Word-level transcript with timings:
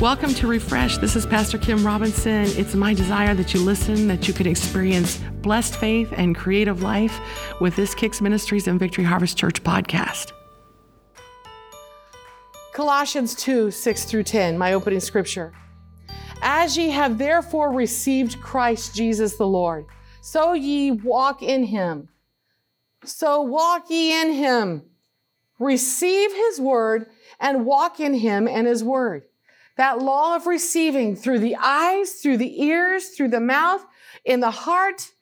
Welcome 0.00 0.32
to 0.36 0.46
Refresh. 0.46 0.96
This 0.96 1.14
is 1.14 1.26
Pastor 1.26 1.58
Kim 1.58 1.86
Robinson. 1.86 2.46
It's 2.56 2.74
my 2.74 2.94
desire 2.94 3.34
that 3.34 3.52
you 3.52 3.60
listen, 3.60 4.08
that 4.08 4.26
you 4.26 4.32
can 4.32 4.46
experience 4.46 5.18
blessed 5.42 5.76
faith 5.76 6.10
and 6.16 6.34
creative 6.34 6.82
life 6.82 7.20
with 7.60 7.76
this 7.76 7.94
Kicks 7.94 8.22
Ministries 8.22 8.66
and 8.66 8.80
Victory 8.80 9.04
Harvest 9.04 9.36
Church 9.36 9.62
podcast. 9.62 10.32
Colossians 12.72 13.34
2 13.34 13.70
6 13.70 14.04
through 14.04 14.22
10, 14.22 14.56
my 14.56 14.72
opening 14.72 15.00
scripture. 15.00 15.52
As 16.40 16.78
ye 16.78 16.88
have 16.88 17.18
therefore 17.18 17.70
received 17.70 18.40
Christ 18.40 18.94
Jesus 18.96 19.36
the 19.36 19.46
Lord, 19.46 19.84
so 20.22 20.54
ye 20.54 20.92
walk 20.92 21.42
in 21.42 21.64
him. 21.64 22.08
So 23.04 23.42
walk 23.42 23.90
ye 23.90 24.18
in 24.18 24.32
him. 24.32 24.82
Receive 25.58 26.32
his 26.32 26.58
word 26.58 27.04
and 27.38 27.66
walk 27.66 28.00
in 28.00 28.14
him 28.14 28.48
and 28.48 28.66
his 28.66 28.82
word 28.82 29.24
that 29.80 29.98
law 29.98 30.36
of 30.36 30.46
receiving 30.46 31.16
through 31.16 31.38
the 31.38 31.56
eyes, 31.56 32.12
through 32.12 32.36
the 32.36 32.62
ears, 32.64 33.08
through 33.08 33.30
the 33.30 33.40
mouth, 33.40 33.82
in 34.26 34.40
the 34.40 34.50
heart, 34.50 35.12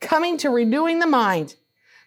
coming 0.00 0.38
to 0.38 0.48
renewing 0.48 1.00
the 1.00 1.06
mind. 1.06 1.56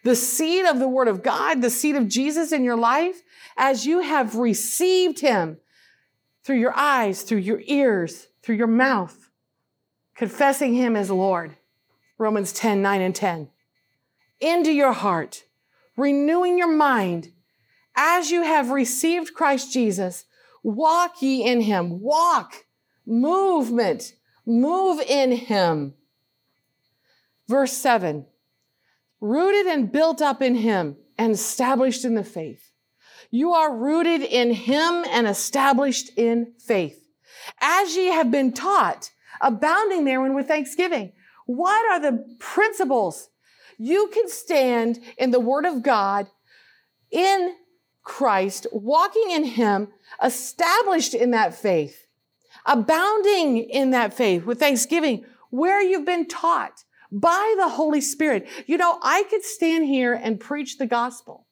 The 0.02 0.16
seed 0.16 0.64
of 0.64 0.80
the 0.80 0.88
word 0.88 1.06
of 1.06 1.22
God, 1.22 1.62
the 1.62 1.70
seed 1.70 1.94
of 1.94 2.08
Jesus 2.08 2.50
in 2.50 2.64
your 2.64 2.76
life, 2.76 3.22
as 3.56 3.86
you 3.86 4.00
have 4.00 4.34
received 4.34 5.20
him 5.20 5.58
through 6.42 6.58
your 6.58 6.76
eyes, 6.76 7.22
through 7.22 7.38
your 7.38 7.62
ears, 7.66 8.26
through 8.42 8.56
your 8.56 8.66
mouth, 8.66 9.30
confessing 10.16 10.74
him 10.74 10.96
as 10.96 11.12
Lord. 11.12 11.58
Romans 12.18 12.52
10, 12.52 12.82
9 12.82 13.00
and 13.00 13.14
10. 13.14 13.50
Into 14.40 14.72
your 14.72 14.94
heart, 14.94 15.44
renewing 15.96 16.58
your 16.58 16.74
mind 16.74 17.30
as 17.94 18.32
you 18.32 18.42
have 18.42 18.70
received 18.70 19.32
Christ 19.32 19.72
Jesus 19.72 20.24
Walk 20.62 21.22
ye 21.22 21.44
in 21.44 21.60
him. 21.62 22.00
Walk. 22.00 22.66
Movement. 23.06 24.14
Move 24.46 25.00
in 25.00 25.32
him. 25.32 25.94
Verse 27.48 27.72
7 27.72 28.26
rooted 29.20 29.66
and 29.66 29.90
built 29.90 30.22
up 30.22 30.42
in 30.42 30.54
him 30.54 30.96
and 31.16 31.32
established 31.32 32.04
in 32.04 32.14
the 32.14 32.24
faith. 32.24 32.70
You 33.30 33.52
are 33.52 33.76
rooted 33.76 34.22
in 34.22 34.52
him 34.52 35.04
and 35.10 35.26
established 35.26 36.10
in 36.16 36.54
faith. 36.58 37.04
As 37.60 37.96
ye 37.96 38.06
have 38.06 38.30
been 38.30 38.52
taught, 38.52 39.10
abounding 39.40 40.04
therein 40.04 40.34
with 40.34 40.48
thanksgiving. 40.48 41.12
What 41.46 41.90
are 41.90 42.00
the 42.00 42.36
principles? 42.38 43.28
You 43.76 44.10
can 44.12 44.28
stand 44.28 45.00
in 45.16 45.30
the 45.30 45.40
word 45.40 45.66
of 45.66 45.82
God 45.82 46.28
in 47.10 47.54
Christ, 48.08 48.66
walking 48.72 49.30
in 49.30 49.44
Him, 49.44 49.88
established 50.24 51.14
in 51.14 51.30
that 51.32 51.54
faith, 51.54 52.06
abounding 52.64 53.58
in 53.58 53.90
that 53.90 54.14
faith 54.14 54.44
with 54.44 54.58
thanksgiving, 54.58 55.24
where 55.50 55.80
you've 55.80 56.06
been 56.06 56.26
taught 56.26 56.84
by 57.12 57.54
the 57.58 57.68
Holy 57.68 58.00
Spirit. 58.00 58.48
You 58.66 58.78
know, 58.78 58.98
I 59.02 59.24
could 59.24 59.44
stand 59.44 59.84
here 59.86 60.14
and 60.14 60.40
preach 60.40 60.78
the 60.78 60.86
gospel, 60.86 61.46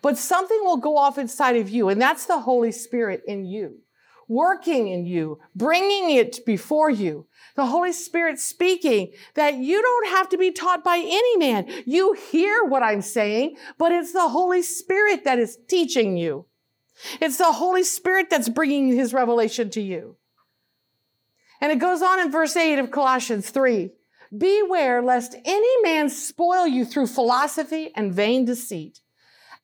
but 0.00 0.16
something 0.16 0.58
will 0.62 0.78
go 0.78 0.96
off 0.96 1.18
inside 1.18 1.56
of 1.56 1.68
you, 1.68 1.90
and 1.90 2.00
that's 2.00 2.24
the 2.24 2.40
Holy 2.40 2.72
Spirit 2.72 3.22
in 3.28 3.44
you, 3.44 3.80
working 4.26 4.88
in 4.88 5.04
you, 5.04 5.38
bringing 5.54 6.16
it 6.16 6.44
before 6.46 6.90
you 6.90 7.26
the 7.60 7.66
Holy 7.66 7.92
Spirit 7.92 8.38
speaking 8.38 9.12
that 9.34 9.56
you 9.56 9.82
don't 9.82 10.08
have 10.08 10.30
to 10.30 10.38
be 10.38 10.50
taught 10.50 10.82
by 10.82 10.96
any 10.96 11.36
man. 11.36 11.66
You 11.84 12.14
hear 12.14 12.64
what 12.64 12.82
I'm 12.82 13.02
saying, 13.02 13.56
but 13.76 13.92
it's 13.92 14.14
the 14.14 14.30
Holy 14.30 14.62
Spirit 14.62 15.24
that 15.24 15.38
is 15.38 15.58
teaching 15.68 16.16
you. 16.16 16.46
It's 17.20 17.36
the 17.36 17.52
Holy 17.52 17.82
Spirit 17.82 18.30
that's 18.30 18.48
bringing 18.48 18.88
his 18.88 19.12
revelation 19.12 19.68
to 19.70 19.82
you. 19.82 20.16
And 21.60 21.70
it 21.70 21.78
goes 21.78 22.00
on 22.00 22.18
in 22.18 22.30
verse 22.30 22.56
8 22.56 22.78
of 22.78 22.90
Colossians 22.90 23.50
3. 23.50 23.90
Beware 24.36 25.02
lest 25.02 25.36
any 25.44 25.82
man 25.82 26.08
spoil 26.08 26.66
you 26.66 26.86
through 26.86 27.08
philosophy 27.08 27.90
and 27.94 28.14
vain 28.14 28.46
deceit, 28.46 29.00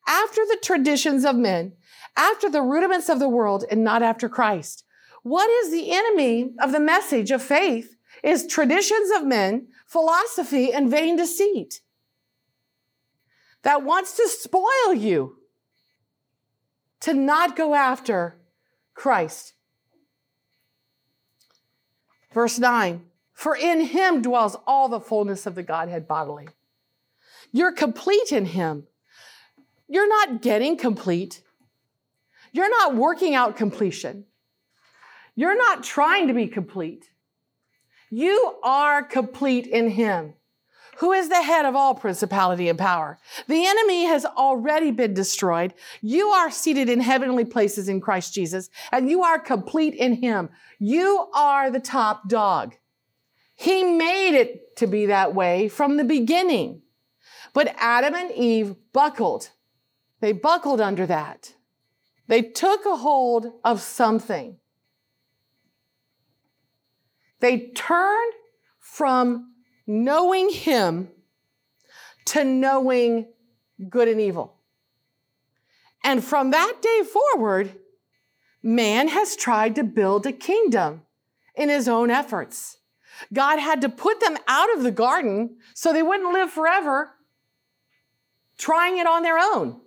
after 0.07 0.45
the 0.45 0.59
traditions 0.61 1.25
of 1.25 1.35
men, 1.35 1.73
after 2.15 2.47
the 2.47 2.61
rudiments 2.61 3.09
of 3.09 3.17
the 3.17 3.29
world, 3.29 3.63
and 3.71 3.83
not 3.83 4.03
after 4.03 4.29
Christ. 4.29 4.83
What 5.27 5.49
is 5.49 5.71
the 5.71 5.91
enemy 5.91 6.53
of 6.61 6.71
the 6.71 6.79
message 6.79 7.31
of 7.31 7.43
faith 7.43 7.97
is 8.23 8.47
traditions 8.47 9.11
of 9.11 9.25
men, 9.25 9.67
philosophy, 9.85 10.71
and 10.71 10.89
vain 10.89 11.17
deceit 11.17 11.81
that 13.63 13.83
wants 13.83 14.15
to 14.15 14.29
spoil 14.29 14.93
you 14.93 15.35
to 17.01 17.13
not 17.13 17.57
go 17.57 17.75
after 17.75 18.39
Christ. 18.93 19.55
Verse 22.33 22.57
9, 22.57 23.03
for 23.33 23.53
in 23.53 23.81
him 23.81 24.21
dwells 24.21 24.55
all 24.65 24.87
the 24.87 25.01
fullness 25.01 25.45
of 25.45 25.55
the 25.55 25.63
Godhead 25.63 26.07
bodily. 26.07 26.47
You're 27.51 27.73
complete 27.73 28.31
in 28.31 28.45
him. 28.45 28.87
You're 29.89 30.07
not 30.07 30.41
getting 30.41 30.77
complete. 30.77 31.41
You're 32.53 32.69
not 32.69 32.95
working 32.95 33.35
out 33.35 33.57
completion. 33.57 34.23
You're 35.37 35.55
not 35.55 35.83
trying 35.83 36.27
to 36.29 36.33
be 36.33 36.47
complete. 36.47 37.11
You 38.09 38.55
are 38.63 39.03
complete 39.03 39.67
in 39.67 39.91
Him, 39.91 40.33
who 40.97 41.11
is 41.11 41.29
the 41.29 41.43
head 41.43 41.63
of 41.63 41.75
all 41.75 41.93
principality 41.93 42.69
and 42.69 42.79
power. 42.79 43.19
The 43.47 43.67
enemy 43.67 44.05
has 44.05 44.25
already 44.25 44.89
been 44.89 45.13
destroyed. 45.13 45.75
You 46.01 46.29
are 46.29 46.49
seated 46.49 46.89
in 46.89 47.01
heavenly 47.01 47.45
places 47.45 47.87
in 47.87 48.01
Christ 48.01 48.33
Jesus, 48.33 48.71
and 48.91 49.11
you 49.11 49.21
are 49.21 49.37
complete 49.37 49.93
in 49.93 50.13
Him. 50.13 50.49
You 50.79 51.29
are 51.35 51.69
the 51.69 51.79
top 51.79 52.27
dog. 52.27 52.75
He 53.53 53.83
made 53.83 54.35
it 54.35 54.75
to 54.77 54.87
be 54.87 55.05
that 55.05 55.35
way 55.35 55.69
from 55.69 55.97
the 55.97 56.03
beginning. 56.03 56.81
But 57.53 57.75
Adam 57.77 58.15
and 58.15 58.31
Eve 58.31 58.75
buckled. 58.91 59.51
They 60.19 60.31
buckled 60.31 60.81
under 60.81 61.05
that. 61.05 61.53
They 62.25 62.41
took 62.41 62.87
a 62.87 62.95
hold 62.95 63.53
of 63.63 63.81
something. 63.81 64.57
They 67.39 67.67
turned 67.75 68.33
from 68.79 69.53
knowing 69.85 70.49
Him 70.49 71.09
to 72.25 72.43
knowing 72.43 73.27
good 73.89 74.07
and 74.07 74.19
evil. 74.19 74.55
And 76.03 76.23
from 76.23 76.51
that 76.51 76.81
day 76.81 77.03
forward, 77.03 77.75
man 78.63 79.09
has 79.09 79.35
tried 79.35 79.75
to 79.75 79.83
build 79.83 80.25
a 80.25 80.31
kingdom 80.31 81.01
in 81.55 81.69
his 81.69 81.87
own 81.87 82.09
efforts. 82.11 82.77
God 83.33 83.59
had 83.59 83.81
to 83.81 83.89
put 83.89 84.19
them 84.19 84.37
out 84.47 84.73
of 84.75 84.83
the 84.83 84.91
garden 84.91 85.57
so 85.73 85.91
they 85.91 86.03
wouldn't 86.03 86.33
live 86.33 86.51
forever 86.51 87.11
trying 88.57 88.97
it 88.97 89.07
on 89.07 89.23
their 89.23 89.37
own. 89.37 89.79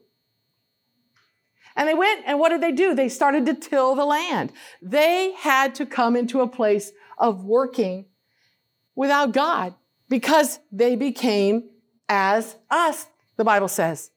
And 1.77 1.89
they 1.89 1.95
went, 1.95 2.25
and 2.27 2.39
what 2.39 2.51
did 2.51 2.61
they 2.61 2.73
do? 2.73 2.95
They 2.95 3.09
started 3.09 3.47
to 3.47 3.55
till 3.55 3.95
the 3.95 4.05
land. 4.05 4.53
They 4.83 5.33
had 5.33 5.75
to 5.77 5.87
come 5.87 6.17
into 6.17 6.41
a 6.41 6.49
place 6.49 6.93
of 7.21 7.45
working 7.45 8.07
without 8.97 9.33
God 9.33 9.75
because 10.09 10.59
they 10.73 10.97
became 10.97 11.71
as 12.09 12.57
us, 12.69 13.07
the 13.37 13.45
Bible 13.45 13.69
says. 13.69 14.11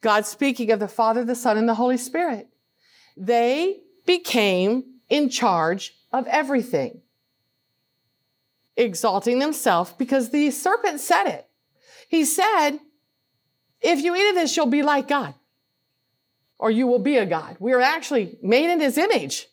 God 0.00 0.24
speaking 0.24 0.70
of 0.70 0.80
the 0.80 0.88
Father, 0.88 1.24
the 1.24 1.34
Son, 1.34 1.58
and 1.58 1.68
the 1.68 1.74
Holy 1.74 1.98
Spirit. 1.98 2.48
They 3.16 3.80
became 4.06 4.84
in 5.10 5.28
charge 5.28 5.94
of 6.10 6.26
everything, 6.26 7.02
exalting 8.76 9.38
themselves 9.38 9.92
because 9.98 10.30
the 10.30 10.50
serpent 10.50 11.00
said 11.00 11.26
it. 11.26 11.46
He 12.08 12.24
said, 12.24 12.78
if 13.82 14.00
you 14.02 14.16
eat 14.16 14.30
of 14.30 14.34
this, 14.36 14.56
you'll 14.56 14.66
be 14.66 14.82
like 14.82 15.08
God, 15.08 15.34
or 16.58 16.70
you 16.70 16.86
will 16.86 16.98
be 16.98 17.18
a 17.18 17.26
God. 17.26 17.56
We 17.60 17.72
are 17.72 17.80
actually 17.80 18.38
made 18.42 18.72
in 18.72 18.80
his 18.80 18.96
image. 18.96 19.48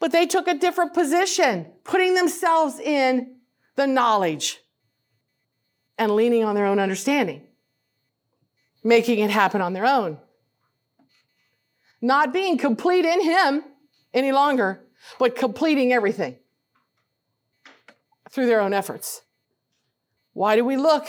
But 0.00 0.12
they 0.12 0.26
took 0.26 0.48
a 0.48 0.54
different 0.54 0.92
position, 0.92 1.66
putting 1.82 2.14
themselves 2.14 2.78
in 2.78 3.36
the 3.76 3.86
knowledge 3.86 4.60
and 5.98 6.14
leaning 6.14 6.44
on 6.44 6.54
their 6.54 6.66
own 6.66 6.78
understanding, 6.78 7.42
making 8.82 9.20
it 9.20 9.30
happen 9.30 9.60
on 9.60 9.72
their 9.72 9.86
own. 9.86 10.18
Not 12.00 12.32
being 12.32 12.58
complete 12.58 13.04
in 13.04 13.22
Him 13.22 13.64
any 14.12 14.32
longer, 14.32 14.80
but 15.18 15.36
completing 15.36 15.92
everything 15.92 16.36
through 18.30 18.46
their 18.46 18.60
own 18.60 18.74
efforts. 18.74 19.22
Why 20.32 20.56
do 20.56 20.64
we 20.64 20.76
look 20.76 21.06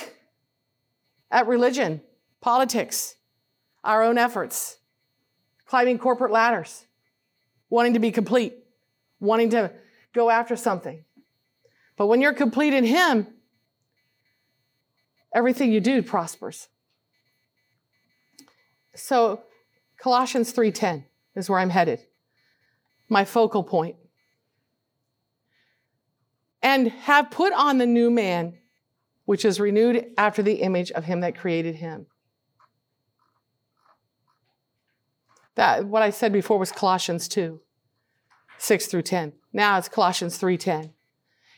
at 1.32 1.48
religion, 1.48 2.02
politics, 2.40 3.16
our 3.84 4.04
own 4.04 4.18
efforts, 4.18 4.78
climbing 5.66 5.98
corporate 5.98 6.32
ladders, 6.32 6.86
wanting 7.70 7.94
to 7.94 8.00
be 8.00 8.12
complete? 8.12 8.54
Wanting 9.20 9.50
to 9.52 9.72
go 10.14 10.30
after 10.30 10.56
something. 10.56 11.04
But 11.98 12.08
when 12.08 12.22
you're 12.22 12.34
complete 12.34 12.74
in 12.74 12.84
Him, 12.84 13.28
everything 15.34 15.72
you 15.72 15.80
do 15.80 16.02
prospers. 16.02 16.70
So 18.96 19.44
Colossians 19.98 20.54
3:10 20.54 21.06
is 21.36 21.50
where 21.50 21.60
I'm 21.60 21.70
headed. 21.70 22.00
my 23.10 23.26
focal 23.26 23.64
point. 23.64 23.96
And 26.62 26.88
have 26.88 27.30
put 27.30 27.54
on 27.54 27.78
the 27.78 27.86
new 27.86 28.10
man, 28.10 28.58
which 29.26 29.46
is 29.46 29.60
renewed 29.60 30.08
after 30.18 30.42
the 30.42 30.56
image 30.56 30.92
of 30.92 31.06
him 31.06 31.20
that 31.22 31.38
created 31.38 31.76
him. 31.76 32.08
That 35.56 35.86
what 35.86 36.02
I 36.02 36.10
said 36.10 36.34
before 36.34 36.58
was 36.58 36.72
Colossians 36.72 37.28
2, 37.28 37.62
6 38.58 38.88
through 38.88 39.04
10. 39.04 39.34
Now 39.54 39.78
it's 39.78 39.90
Colossians 39.90 40.38
3:10. 40.38 40.94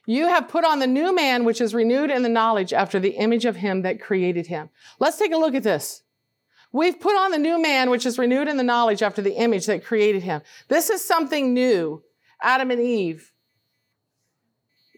You 0.06 0.28
have 0.28 0.48
put 0.48 0.64
on 0.64 0.80
the 0.80 0.88
new 0.88 1.14
man, 1.14 1.44
which 1.44 1.60
is 1.60 1.74
renewed 1.74 2.10
in 2.10 2.24
the 2.24 2.30
knowledge 2.30 2.72
after 2.72 3.00
the 3.00 3.18
image 3.18 3.44
of 3.46 3.58
him 3.58 3.82
that 3.82 4.00
created 4.00 4.48
him. 4.48 4.70
Let's 5.00 5.18
take 5.18 5.34
a 5.34 5.38
look 5.38 5.54
at 5.54 5.64
this. 5.64 6.04
We've 6.72 7.00
put 7.00 7.18
on 7.18 7.32
the 7.32 7.38
new 7.38 7.62
man, 7.62 7.90
which 7.90 8.06
is 8.06 8.18
renewed 8.18 8.48
in 8.48 8.58
the 8.58 8.64
knowledge 8.64 9.02
after 9.02 9.22
the 9.22 9.36
image 9.36 9.66
that 9.66 9.84
created 9.84 10.24
him. 10.24 10.42
This 10.68 10.90
is 10.90 11.04
something 11.04 11.54
new. 11.54 12.04
Adam 12.42 12.72
and 12.72 12.82
Eve 12.82 13.34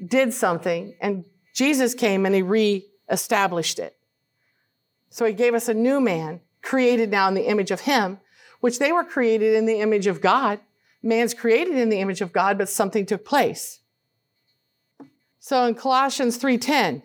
did 0.05 0.33
something, 0.33 0.95
and 1.01 1.25
Jesus 1.53 1.93
came 1.93 2.25
and 2.25 2.35
he 2.35 2.41
re-established 2.41 3.79
it. 3.79 3.97
So 5.09 5.25
he 5.25 5.33
gave 5.33 5.53
us 5.53 5.67
a 5.69 5.73
new 5.73 5.99
man, 5.99 6.41
created 6.61 7.09
now 7.09 7.27
in 7.27 7.33
the 7.33 7.47
image 7.47 7.71
of 7.71 7.81
him, 7.81 8.19
which 8.59 8.79
they 8.79 8.91
were 8.91 9.03
created 9.03 9.55
in 9.55 9.65
the 9.65 9.79
image 9.79 10.07
of 10.07 10.21
God. 10.21 10.59
Man's 11.01 11.33
created 11.33 11.75
in 11.75 11.89
the 11.89 11.99
image 11.99 12.21
of 12.21 12.33
God, 12.33 12.57
but 12.57 12.69
something 12.69 13.05
took 13.05 13.25
place. 13.25 13.79
So 15.39 15.65
in 15.65 15.75
Colossians 15.75 16.37
3:10, 16.37 17.03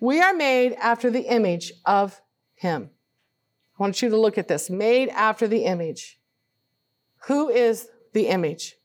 we 0.00 0.20
are 0.20 0.34
made 0.34 0.72
after 0.74 1.10
the 1.10 1.22
image 1.22 1.72
of 1.84 2.20
him. 2.54 2.90
I 3.78 3.82
want 3.82 4.02
you 4.02 4.08
to 4.10 4.16
look 4.16 4.36
at 4.36 4.48
this. 4.48 4.68
Made 4.68 5.08
after 5.10 5.48
the 5.48 5.64
image. 5.64 6.20
Who 7.26 7.48
is 7.48 7.88
the 8.12 8.28
image? 8.28 8.76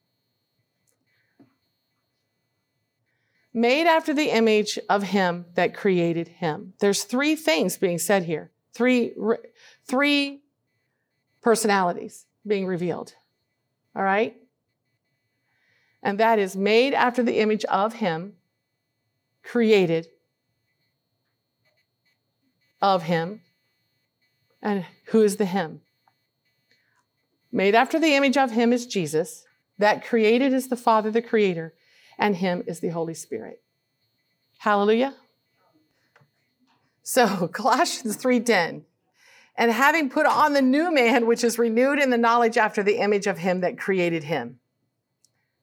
Made 3.53 3.87
after 3.87 4.13
the 4.13 4.29
image 4.29 4.79
of 4.87 5.03
him 5.03 5.45
that 5.55 5.73
created 5.75 6.27
him. 6.27 6.73
There's 6.79 7.03
three 7.03 7.35
things 7.35 7.77
being 7.77 7.97
said 7.97 8.23
here. 8.23 8.51
Three, 8.73 9.13
three 9.85 10.43
personalities 11.49 12.25
being 12.45 12.65
revealed. 12.65 13.15
All 13.95 14.03
right? 14.03 14.35
and 16.01 16.19
that 16.19 16.39
is 16.39 16.55
made 16.55 16.93
after 16.93 17.21
the 17.23 17.39
image 17.39 17.65
of 17.65 17.95
him, 17.95 18.33
created 19.43 20.07
of 22.81 23.03
him. 23.03 23.41
And 24.61 24.85
who 25.05 25.21
is 25.21 25.37
the 25.37 25.45
him? 25.45 25.81
Made 27.51 27.75
after 27.75 27.99
the 27.99 28.15
image 28.15 28.37
of 28.37 28.51
him 28.51 28.71
is 28.71 28.85
Jesus. 28.85 29.45
That 29.77 30.05
created 30.05 30.53
is 30.53 30.67
the 30.67 30.75
Father, 30.75 31.09
the 31.09 31.21
Creator, 31.21 31.73
and 32.17 32.35
him 32.35 32.63
is 32.67 32.79
the 32.79 32.89
Holy 32.89 33.13
Spirit. 33.13 33.61
Hallelujah. 34.59 35.15
So 37.01 37.47
Colossians 37.53 38.17
3:10. 38.17 38.83
And 39.55 39.71
having 39.71 40.09
put 40.09 40.25
on 40.25 40.53
the 40.53 40.61
new 40.61 40.93
man, 40.93 41.27
which 41.27 41.43
is 41.43 41.59
renewed 41.59 41.99
in 41.99 42.09
the 42.09 42.17
knowledge 42.17 42.57
after 42.57 42.81
the 42.81 42.97
image 42.97 43.27
of 43.27 43.39
him 43.39 43.61
that 43.61 43.77
created 43.77 44.23
him. 44.23 44.59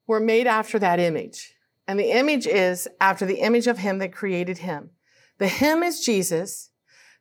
We're 0.06 0.20
made 0.20 0.46
after 0.46 0.78
that 0.78 1.00
image. 1.00 1.54
And 1.88 1.98
the 1.98 2.10
image 2.10 2.46
is 2.46 2.88
after 3.00 3.24
the 3.24 3.40
image 3.40 3.66
of 3.66 3.78
him 3.78 3.98
that 3.98 4.12
created 4.12 4.58
him. 4.58 4.90
The 5.38 5.48
him 5.48 5.82
is 5.82 6.04
Jesus. 6.04 6.70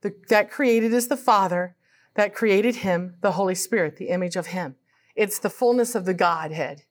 The, 0.01 0.13
that 0.29 0.51
created 0.51 0.93
is 0.93 1.07
the 1.07 1.17
Father. 1.17 1.75
That 2.15 2.33
created 2.33 2.77
him, 2.77 3.15
the 3.21 3.33
Holy 3.33 3.55
Spirit, 3.55 3.97
the 3.97 4.09
image 4.09 4.35
of 4.35 4.47
him. 4.47 4.75
It's 5.15 5.39
the 5.39 5.49
fullness 5.49 5.95
of 5.95 6.05
the 6.05 6.13
Godhead. 6.13 6.83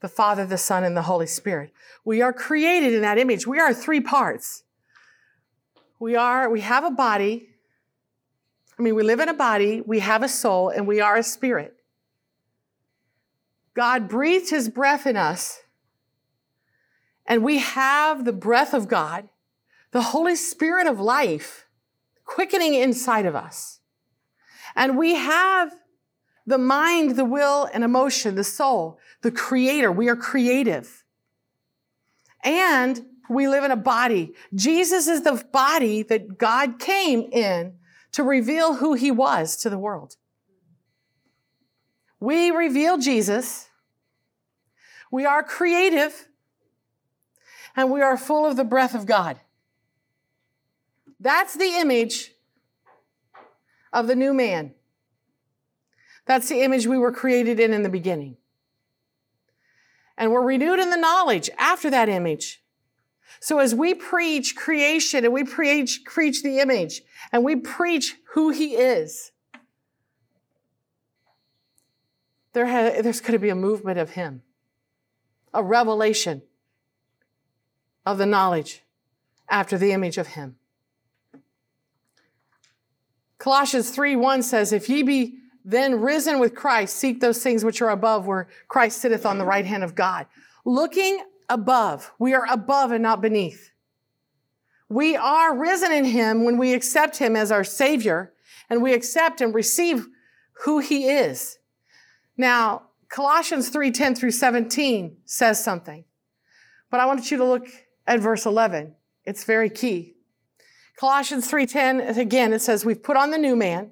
The 0.00 0.08
Father, 0.08 0.44
the 0.44 0.58
Son, 0.58 0.84
and 0.84 0.96
the 0.96 1.02
Holy 1.02 1.26
Spirit. 1.26 1.72
We 2.04 2.20
are 2.20 2.32
created 2.32 2.92
in 2.92 3.02
that 3.02 3.18
image. 3.18 3.46
We 3.46 3.58
are 3.58 3.72
three 3.72 4.00
parts. 4.00 4.64
We 5.98 6.16
are, 6.16 6.50
we 6.50 6.60
have 6.60 6.84
a 6.84 6.90
body. 6.90 7.53
I 8.78 8.82
mean, 8.82 8.94
we 8.94 9.02
live 9.02 9.20
in 9.20 9.28
a 9.28 9.34
body, 9.34 9.80
we 9.80 10.00
have 10.00 10.22
a 10.22 10.28
soul, 10.28 10.68
and 10.68 10.86
we 10.86 11.00
are 11.00 11.16
a 11.16 11.22
spirit. 11.22 11.76
God 13.74 14.08
breathed 14.08 14.50
his 14.50 14.68
breath 14.68 15.06
in 15.06 15.16
us, 15.16 15.60
and 17.26 17.44
we 17.44 17.58
have 17.58 18.24
the 18.24 18.32
breath 18.32 18.74
of 18.74 18.88
God, 18.88 19.28
the 19.92 20.02
Holy 20.02 20.36
Spirit 20.36 20.86
of 20.86 21.00
life, 21.00 21.66
quickening 22.24 22.74
inside 22.74 23.26
of 23.26 23.36
us. 23.36 23.80
And 24.74 24.98
we 24.98 25.14
have 25.14 25.74
the 26.46 26.58
mind, 26.58 27.16
the 27.16 27.24
will, 27.24 27.68
and 27.72 27.84
emotion, 27.84 28.34
the 28.34 28.44
soul, 28.44 28.98
the 29.22 29.30
creator. 29.30 29.90
We 29.90 30.08
are 30.08 30.16
creative. 30.16 31.04
And 32.42 33.06
we 33.30 33.48
live 33.48 33.64
in 33.64 33.70
a 33.70 33.76
body. 33.76 34.34
Jesus 34.54 35.06
is 35.06 35.22
the 35.22 35.42
body 35.52 36.02
that 36.02 36.38
God 36.38 36.78
came 36.78 37.28
in 37.32 37.74
to 38.14 38.22
reveal 38.22 38.76
who 38.76 38.94
he 38.94 39.10
was 39.10 39.56
to 39.56 39.68
the 39.68 39.78
world. 39.78 40.14
We 42.20 42.52
reveal 42.52 42.96
Jesus. 42.96 43.68
We 45.10 45.26
are 45.26 45.42
creative 45.42 46.28
and 47.74 47.90
we 47.90 48.02
are 48.02 48.16
full 48.16 48.46
of 48.46 48.56
the 48.56 48.62
breath 48.62 48.94
of 48.94 49.04
God. 49.04 49.40
That's 51.18 51.54
the 51.54 51.76
image 51.76 52.30
of 53.92 54.06
the 54.06 54.14
new 54.14 54.32
man. 54.32 54.74
That's 56.24 56.48
the 56.48 56.62
image 56.62 56.86
we 56.86 56.98
were 56.98 57.12
created 57.12 57.58
in 57.58 57.72
in 57.72 57.82
the 57.82 57.88
beginning. 57.88 58.36
And 60.16 60.30
we're 60.30 60.46
renewed 60.46 60.78
in 60.78 60.90
the 60.90 60.96
knowledge 60.96 61.50
after 61.58 61.90
that 61.90 62.08
image. 62.08 62.62
So 63.44 63.58
as 63.58 63.74
we 63.74 63.92
preach 63.92 64.56
creation 64.56 65.22
and 65.22 65.34
we 65.34 65.44
preach, 65.44 66.02
preach 66.06 66.42
the 66.42 66.60
image 66.60 67.02
and 67.30 67.44
we 67.44 67.56
preach 67.56 68.16
who 68.32 68.48
he 68.48 68.76
is, 68.76 69.32
there 72.54 72.64
ha- 72.64 73.02
there's 73.02 73.20
going 73.20 73.34
to 73.34 73.38
be 73.38 73.50
a 73.50 73.54
movement 73.54 73.98
of 73.98 74.12
Him, 74.12 74.40
a 75.52 75.62
revelation 75.62 76.40
of 78.06 78.16
the 78.16 78.24
knowledge 78.24 78.82
after 79.50 79.76
the 79.76 79.92
image 79.92 80.16
of 80.16 80.28
Him. 80.28 80.56
Colossians 83.36 83.90
3 83.90 84.16
1 84.16 84.42
says, 84.42 84.72
If 84.72 84.88
ye 84.88 85.02
be 85.02 85.36
then 85.66 86.00
risen 86.00 86.38
with 86.38 86.54
Christ, 86.54 86.96
seek 86.96 87.20
those 87.20 87.42
things 87.42 87.62
which 87.62 87.82
are 87.82 87.90
above 87.90 88.26
where 88.26 88.48
Christ 88.68 89.02
sitteth 89.02 89.26
on 89.26 89.36
the 89.36 89.44
right 89.44 89.66
hand 89.66 89.84
of 89.84 89.94
God. 89.94 90.28
Looking 90.64 91.22
above, 91.48 92.12
we 92.18 92.34
are 92.34 92.46
above 92.50 92.92
and 92.92 93.02
not 93.02 93.20
beneath. 93.20 93.70
We 94.88 95.16
are 95.16 95.56
risen 95.56 95.92
in 95.92 96.04
Him 96.04 96.44
when 96.44 96.58
we 96.58 96.74
accept 96.74 97.18
Him 97.18 97.36
as 97.36 97.50
our 97.50 97.64
Savior 97.64 98.32
and 98.70 98.82
we 98.82 98.92
accept 98.92 99.40
and 99.40 99.54
receive 99.54 100.06
who 100.64 100.78
He 100.78 101.08
is. 101.08 101.58
Now, 102.36 102.82
Colossians 103.08 103.68
3 103.68 103.90
10 103.90 104.14
through 104.14 104.32
17 104.32 105.16
says 105.24 105.62
something, 105.62 106.04
but 106.90 107.00
I 107.00 107.06
want 107.06 107.30
you 107.30 107.36
to 107.36 107.44
look 107.44 107.68
at 108.06 108.20
verse 108.20 108.46
11. 108.46 108.94
It's 109.24 109.44
very 109.44 109.70
key. 109.70 110.14
Colossians 110.96 111.50
3:10 111.50 112.16
again 112.16 112.52
it 112.52 112.60
says 112.60 112.84
we've 112.84 113.02
put 113.02 113.16
on 113.16 113.30
the 113.30 113.38
new 113.38 113.56
man. 113.56 113.90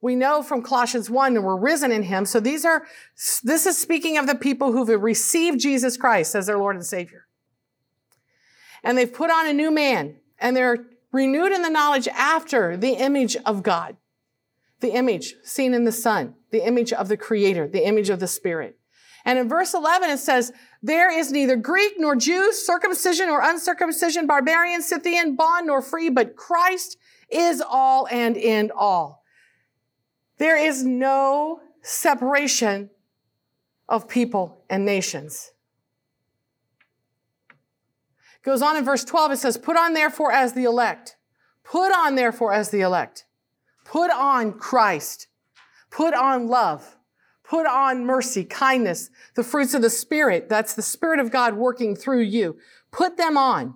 We 0.00 0.16
know 0.16 0.42
from 0.42 0.62
Colossians 0.62 1.08
1 1.08 1.34
that 1.34 1.42
we're 1.42 1.56
risen 1.56 1.90
in 1.90 2.02
him. 2.02 2.26
So 2.26 2.40
these 2.40 2.64
are 2.64 2.86
this 3.42 3.66
is 3.66 3.78
speaking 3.78 4.18
of 4.18 4.26
the 4.26 4.34
people 4.34 4.72
who've 4.72 4.88
received 5.02 5.60
Jesus 5.60 5.96
Christ 5.96 6.34
as 6.34 6.46
their 6.46 6.58
Lord 6.58 6.76
and 6.76 6.84
Savior. 6.84 7.26
And 8.82 8.98
they've 8.98 9.12
put 9.12 9.30
on 9.30 9.46
a 9.46 9.52
new 9.52 9.70
man 9.70 10.16
and 10.38 10.56
they're 10.56 10.86
renewed 11.10 11.52
in 11.52 11.62
the 11.62 11.70
knowledge 11.70 12.08
after 12.08 12.76
the 12.76 12.92
image 12.92 13.36
of 13.46 13.62
God 13.62 13.96
the 14.84 14.94
image 14.94 15.36
seen 15.42 15.72
in 15.72 15.84
the 15.84 15.92
Son, 15.92 16.34
the 16.50 16.66
image 16.66 16.92
of 16.92 17.08
the 17.08 17.16
Creator, 17.16 17.68
the 17.68 17.86
image 17.86 18.10
of 18.10 18.20
the 18.20 18.26
Spirit. 18.26 18.78
And 19.24 19.38
in 19.38 19.48
verse 19.48 19.72
11, 19.72 20.10
it 20.10 20.18
says, 20.18 20.52
There 20.82 21.10
is 21.10 21.32
neither 21.32 21.56
Greek 21.56 21.94
nor 21.96 22.14
Jew, 22.14 22.52
circumcision 22.52 23.30
or 23.30 23.40
uncircumcision, 23.40 24.26
barbarian, 24.26 24.82
Scythian, 24.82 25.36
bond 25.36 25.68
nor 25.68 25.80
free, 25.80 26.10
but 26.10 26.36
Christ 26.36 26.98
is 27.30 27.62
all 27.66 28.06
and 28.10 28.36
in 28.36 28.70
all. 28.76 29.23
There 30.38 30.56
is 30.56 30.84
no 30.84 31.60
separation 31.82 32.90
of 33.88 34.08
people 34.08 34.64
and 34.68 34.84
nations. 34.84 35.52
Goes 38.42 38.62
on 38.62 38.76
in 38.76 38.84
verse 38.84 39.04
12, 39.04 39.32
it 39.32 39.36
says, 39.38 39.56
Put 39.56 39.76
on 39.76 39.94
therefore 39.94 40.32
as 40.32 40.52
the 40.52 40.64
elect. 40.64 41.16
Put 41.62 41.92
on 41.92 42.14
therefore 42.14 42.52
as 42.52 42.70
the 42.70 42.82
elect. 42.82 43.24
Put 43.84 44.10
on 44.10 44.52
Christ. 44.52 45.28
Put 45.90 46.14
on 46.14 46.48
love. 46.48 46.96
Put 47.42 47.66
on 47.66 48.06
mercy, 48.06 48.44
kindness, 48.44 49.10
the 49.34 49.44
fruits 49.44 49.74
of 49.74 49.82
the 49.82 49.90
Spirit. 49.90 50.48
That's 50.48 50.74
the 50.74 50.82
Spirit 50.82 51.20
of 51.20 51.30
God 51.30 51.54
working 51.54 51.94
through 51.94 52.22
you. 52.22 52.56
Put 52.90 53.16
them 53.18 53.36
on. 53.36 53.74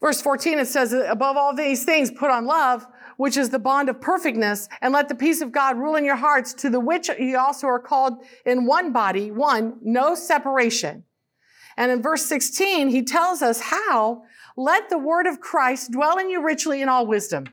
Verse 0.00 0.20
14, 0.20 0.58
it 0.58 0.66
says, 0.66 0.92
above 0.92 1.38
all 1.38 1.56
these 1.56 1.84
things, 1.84 2.10
put 2.10 2.30
on 2.30 2.44
love, 2.44 2.86
which 3.16 3.36
is 3.36 3.50
the 3.50 3.58
bond 3.58 3.88
of 3.88 4.00
perfectness, 4.00 4.68
and 4.80 4.92
let 4.92 5.08
the 5.08 5.14
peace 5.14 5.40
of 5.40 5.52
God 5.52 5.78
rule 5.78 5.96
in 5.96 6.04
your 6.04 6.16
hearts, 6.16 6.52
to 6.54 6.70
the 6.70 6.80
which 6.80 7.08
ye 7.18 7.34
also 7.34 7.66
are 7.66 7.78
called 7.78 8.24
in 8.44 8.66
one 8.66 8.92
body, 8.92 9.30
one, 9.30 9.78
no 9.82 10.14
separation. 10.14 11.04
And 11.76 11.90
in 11.90 12.02
verse 12.02 12.24
16, 12.26 12.88
he 12.88 13.02
tells 13.02 13.42
us 13.42 13.60
how 13.60 14.22
let 14.56 14.88
the 14.88 14.98
word 14.98 15.26
of 15.26 15.40
Christ 15.40 15.90
dwell 15.90 16.18
in 16.18 16.30
you 16.30 16.42
richly 16.42 16.80
in 16.80 16.88
all 16.88 17.06
wisdom. 17.06 17.46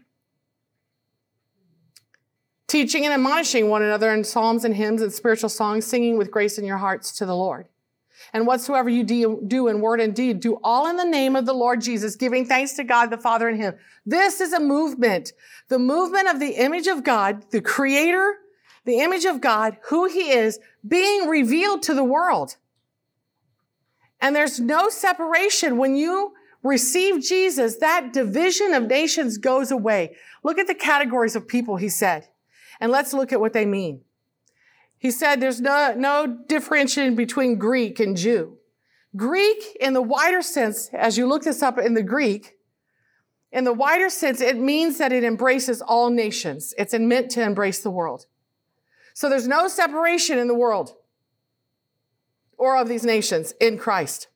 Teaching 2.68 3.04
and 3.04 3.14
admonishing 3.14 3.70
one 3.70 3.82
another 3.82 4.14
in 4.14 4.24
psalms 4.24 4.64
and 4.64 4.76
hymns 4.76 5.02
and 5.02 5.12
spiritual 5.12 5.50
songs, 5.50 5.86
singing 5.86 6.18
with 6.18 6.32
grace 6.32 6.58
in 6.58 6.66
your 6.66 6.78
hearts 6.78 7.12
to 7.18 7.26
the 7.26 7.36
Lord. 7.36 7.68
And 8.34 8.48
whatsoever 8.48 8.90
you 8.90 9.04
do 9.04 9.68
in 9.68 9.82
word 9.82 10.00
and 10.00 10.16
deed, 10.16 10.40
do 10.40 10.58
all 10.64 10.88
in 10.88 10.96
the 10.96 11.04
name 11.04 11.36
of 11.36 11.46
the 11.46 11.54
Lord 11.54 11.82
Jesus, 11.82 12.16
giving 12.16 12.46
thanks 12.46 12.74
to 12.74 12.84
God 12.84 13.10
the 13.10 13.18
Father 13.18 13.50
in 13.50 13.58
Him. 13.58 13.76
This 14.06 14.40
is 14.40 14.54
a 14.54 14.60
movement, 14.60 15.34
the 15.68 15.80
movement 15.80 16.30
of 16.30 16.40
the 16.40 16.52
image 16.52 16.88
of 16.88 17.04
God, 17.04 17.44
the 17.52 17.62
creator, 17.62 18.36
the 18.86 19.00
image 19.00 19.26
of 19.26 19.42
God, 19.42 19.78
who 19.90 20.08
He 20.08 20.32
is, 20.32 20.60
being 20.88 21.28
revealed 21.28 21.84
to 21.84 21.94
the 21.94 22.04
world. 22.04 22.56
And 24.22 24.36
there's 24.36 24.60
no 24.60 24.90
separation. 24.90 25.78
When 25.78 25.96
you 25.96 26.34
receive 26.64 27.24
Jesus, 27.24 27.78
that 27.78 28.14
division 28.14 28.74
of 28.74 28.88
nations 28.88 29.38
goes 29.40 29.72
away. 29.72 30.16
Look 30.44 30.58
at 30.58 30.68
the 30.68 30.76
categories 30.76 31.36
of 31.36 31.48
people, 31.48 31.76
he 31.76 31.90
said, 31.90 32.28
and 32.80 32.92
let's 32.92 33.14
look 33.14 33.34
at 33.34 33.40
what 33.40 33.54
they 33.54 33.66
mean. 33.66 34.02
He 35.02 35.10
said 35.10 35.40
there's 35.40 35.60
no, 35.60 35.96
no 35.98 36.28
differentiation 36.28 37.16
between 37.16 37.58
Greek 37.58 38.00
and 38.00 38.16
Jew. 38.16 38.60
Greek, 39.16 39.76
in 39.80 39.94
the 39.94 40.02
wider 40.02 40.44
sense, 40.44 40.92
as 40.94 41.18
you 41.18 41.26
look 41.26 41.42
this 41.42 41.64
up 41.64 41.80
in 41.80 41.96
the 41.96 42.04
Greek, 42.04 42.60
in 43.52 43.64
the 43.64 43.74
wider 43.74 44.12
sense, 44.12 44.42
it 44.42 44.58
means 44.58 45.00
that 45.00 45.12
it 45.12 45.24
embraces 45.24 45.82
all 45.82 46.12
nations. 46.12 46.76
It's 46.78 46.94
meant 46.94 47.32
to 47.32 47.42
embrace 47.42 47.82
the 47.82 47.90
world. 47.90 48.28
So 49.16 49.28
there's 49.28 49.48
no 49.48 49.68
separation 49.68 50.38
in 50.38 50.48
the 50.48 50.54
world 50.54 50.94
or 52.56 52.78
of 52.78 52.88
these 52.88 53.04
nations 53.04 53.56
in 53.60 53.80
Christ. 53.80 54.28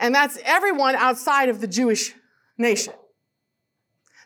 And 0.00 0.12
that's 0.12 0.40
everyone 0.44 0.96
outside 0.96 1.48
of 1.48 1.60
the 1.60 1.68
Jewish 1.68 2.16
nation. 2.58 2.94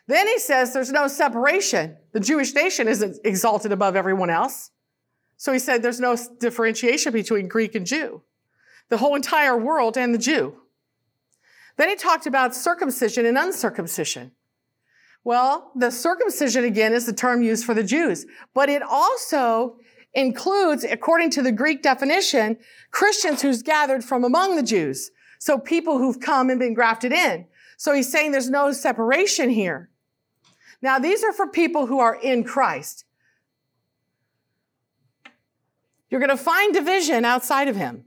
Then 0.07 0.27
he 0.27 0.39
says 0.39 0.73
there's 0.73 0.91
no 0.91 1.07
separation. 1.07 1.97
The 2.11 2.19
Jewish 2.19 2.53
nation 2.53 2.87
isn't 2.87 3.17
exalted 3.23 3.71
above 3.71 3.95
everyone 3.95 4.29
else. 4.29 4.71
So 5.37 5.51
he 5.51 5.59
said 5.59 5.81
there's 5.81 5.99
no 5.99 6.17
differentiation 6.39 7.11
between 7.13 7.47
Greek 7.47 7.75
and 7.75 7.85
Jew, 7.85 8.21
the 8.89 8.97
whole 8.97 9.15
entire 9.15 9.57
world 9.57 9.97
and 9.97 10.13
the 10.13 10.19
Jew. 10.19 10.57
Then 11.77 11.89
he 11.89 11.95
talked 11.95 12.27
about 12.27 12.53
circumcision 12.53 13.25
and 13.25 13.37
uncircumcision. 13.37 14.31
Well, 15.23 15.71
the 15.75 15.89
circumcision 15.89 16.65
again 16.65 16.93
is 16.93 17.05
the 17.05 17.13
term 17.13 17.41
used 17.41 17.65
for 17.65 17.73
the 17.73 17.83
Jews, 17.83 18.25
but 18.53 18.69
it 18.69 18.81
also 18.81 19.77
includes, 20.13 20.83
according 20.83 21.31
to 21.31 21.41
the 21.41 21.51
Greek 21.51 21.81
definition, 21.81 22.57
Christians 22.91 23.41
who's 23.41 23.63
gathered 23.63 24.03
from 24.03 24.23
among 24.23 24.55
the 24.55 24.63
Jews. 24.63 25.11
So 25.39 25.57
people 25.57 25.97
who've 25.97 26.19
come 26.19 26.49
and 26.49 26.59
been 26.59 26.73
grafted 26.73 27.11
in. 27.11 27.47
So 27.77 27.93
he's 27.93 28.11
saying 28.11 28.31
there's 28.31 28.49
no 28.49 28.71
separation 28.71 29.49
here. 29.49 29.89
Now, 30.83 30.99
these 30.99 31.23
are 31.23 31.31
for 31.31 31.47
people 31.47 31.85
who 31.85 31.99
are 31.99 32.13
in 32.13 32.43
Christ. 32.43 33.05
You're 36.09 36.19
going 36.19 36.29
to 36.29 36.35
find 36.37 36.73
division 36.73 37.23
outside 37.23 37.69
of 37.69 37.77
him. 37.77 38.03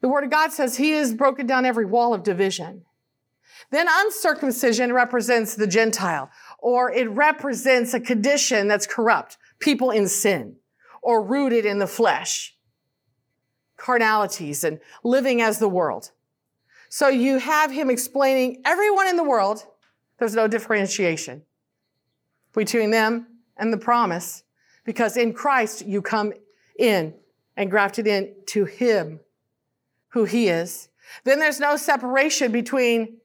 The 0.00 0.08
word 0.08 0.24
of 0.24 0.30
God 0.30 0.52
says 0.52 0.78
he 0.78 0.92
has 0.92 1.12
broken 1.12 1.46
down 1.46 1.66
every 1.66 1.84
wall 1.84 2.14
of 2.14 2.22
division. 2.22 2.86
Then 3.70 3.88
uncircumcision 3.90 4.94
represents 4.94 5.54
the 5.54 5.66
Gentile, 5.66 6.30
or 6.58 6.90
it 6.90 7.10
represents 7.10 7.92
a 7.92 8.00
condition 8.00 8.66
that's 8.66 8.86
corrupt, 8.86 9.36
people 9.58 9.90
in 9.90 10.08
sin 10.08 10.56
or 11.02 11.22
rooted 11.22 11.66
in 11.66 11.78
the 11.78 11.86
flesh, 11.86 12.56
carnalities, 13.76 14.64
and 14.64 14.80
living 15.04 15.42
as 15.42 15.58
the 15.58 15.68
world. 15.68 16.10
So 16.88 17.08
you 17.08 17.38
have 17.38 17.70
him 17.70 17.90
explaining 17.90 18.62
everyone 18.64 19.08
in 19.08 19.16
the 19.16 19.24
world, 19.24 19.66
there's 20.18 20.34
no 20.34 20.48
differentiation 20.48 21.42
between 22.54 22.90
them 22.90 23.26
and 23.56 23.72
the 23.72 23.78
promise, 23.78 24.42
because 24.84 25.16
in 25.16 25.32
Christ 25.32 25.86
you 25.86 26.02
come 26.02 26.32
in 26.78 27.14
and 27.56 27.70
grafted 27.70 28.06
in 28.06 28.34
to 28.46 28.64
him 28.64 29.20
who 30.08 30.24
he 30.24 30.48
is. 30.48 30.88
Then 31.24 31.38
there's 31.38 31.60
no 31.60 31.76
separation 31.76 32.52
between 32.52 33.18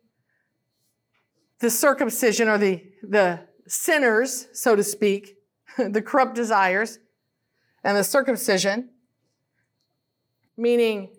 the 1.60 1.70
circumcision 1.70 2.48
or 2.48 2.58
the, 2.58 2.84
the 3.02 3.40
sinners, 3.68 4.48
so 4.54 4.76
to 4.76 4.84
speak, 4.84 5.38
the 5.78 6.02
corrupt 6.02 6.36
desires, 6.36 7.00
and 7.84 7.98
the 7.98 8.04
circumcision, 8.04 8.90
meaning 10.58 11.10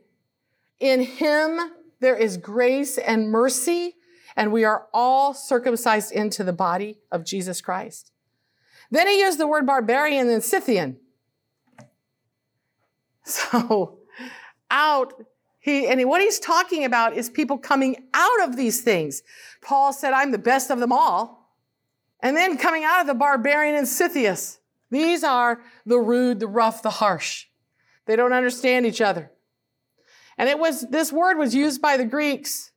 in 0.81 1.03
him 1.03 1.59
there 2.01 2.17
is 2.17 2.37
grace 2.37 2.99
and 2.99 3.31
mercy, 3.31 3.96
and 4.37 4.53
we 4.53 4.65
are 4.65 4.87
all 4.93 5.33
circumcised 5.33 6.13
into 6.13 6.45
the 6.45 6.53
body 6.53 6.99
of 7.11 7.25
Jesus 7.25 7.61
Christ. 7.61 8.13
Then 8.91 9.09
he 9.09 9.21
used 9.21 9.39
the 9.39 9.47
word 9.47 9.67
barbarian 9.67 10.29
and 10.29 10.45
Scythian. 10.45 10.99
So, 13.29 13.99
out, 14.71 15.15
he, 15.59 15.89
and 15.89 16.01
what 16.09 16.21
he's 16.21 16.39
talking 16.39 16.85
about 16.85 17.17
is 17.17 17.29
people 17.29 17.59
coming 17.59 18.05
out 18.15 18.49
of 18.49 18.57
these 18.57 18.83
things. 18.83 19.25
Paul 19.61 19.93
said, 19.93 20.13
I'm 20.13 20.31
the 20.31 20.39
best 20.39 20.71
of 20.71 20.79
them 20.79 20.93
all. 20.93 21.53
And 22.21 22.37
then 22.37 22.57
coming 22.57 22.85
out 22.85 23.01
of 23.01 23.09
the 23.09 23.15
barbarian 23.15 23.75
and 23.75 23.89
Scythius. 23.89 24.61
These 24.93 25.25
are 25.25 25.61
the 25.85 25.99
rude, 25.99 26.39
the 26.39 26.47
rough, 26.47 26.83
the 26.83 26.91
harsh. 26.91 27.47
They 28.07 28.15
don't 28.15 28.33
understand 28.33 28.87
each 28.87 29.01
other. 29.01 29.33
And 30.39 30.49
it 30.49 30.61
was, 30.61 30.83
this 30.83 31.13
word 31.13 31.37
was 31.37 31.53
used 31.53 31.83
by 31.83 31.97
the 31.97 32.05
Greeks 32.05 32.71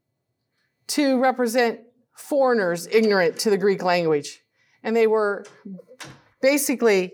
to 0.89 1.19
represent 1.19 1.79
foreigners 2.15 2.87
ignorant 2.91 3.37
to 3.39 3.49
the 3.49 3.57
Greek 3.57 3.81
language. 3.81 4.41
And 4.83 4.95
they 4.95 5.07
were 5.07 5.45
basically 6.41 7.13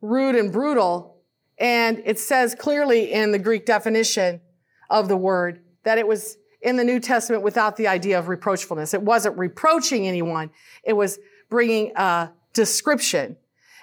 rude 0.00 0.34
and 0.34 0.52
brutal. 0.52 1.16
And 1.58 2.02
it 2.04 2.18
says 2.18 2.54
clearly 2.54 3.12
in 3.12 3.32
the 3.32 3.38
Greek 3.38 3.66
definition 3.66 4.40
of 4.88 5.08
the 5.08 5.16
word 5.16 5.62
that 5.82 5.98
it 5.98 6.06
was 6.06 6.38
in 6.60 6.76
the 6.76 6.84
New 6.84 7.00
Testament 7.00 7.42
without 7.42 7.76
the 7.76 7.88
idea 7.88 8.18
of 8.18 8.28
reproachfulness. 8.28 8.94
It 8.94 9.02
wasn't 9.02 9.38
reproaching 9.38 10.06
anyone. 10.06 10.50
It 10.84 10.94
was 10.94 11.18
bringing 11.48 11.92
a 11.96 12.30
description. 12.52 13.36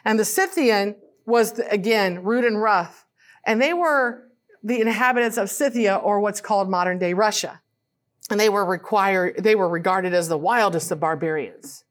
And 0.04 0.20
the 0.20 0.26
Scythian 0.26 0.96
was, 1.26 1.58
again, 1.60 2.24
rude 2.24 2.46
and 2.46 2.62
rough. 2.62 3.06
And 3.46 3.62
they 3.62 3.74
were 3.74 4.24
the 4.64 4.82
inhabitants 4.82 5.38
of 5.38 5.50
Scythia, 5.50 5.96
or 5.96 6.20
what's 6.20 6.42
called 6.42 6.70
modern 6.70 6.98
day 6.98 7.14
Russia. 7.14 7.62
And 8.30 8.40
they 8.40 8.50
were 8.50 8.66
required, 8.66 9.44
they 9.44 9.56
were 9.56 9.70
regarded 9.70 10.14
as 10.14 10.28
the 10.28 10.38
wildest 10.38 10.92
of 10.92 11.00
barbarians. 11.00 11.84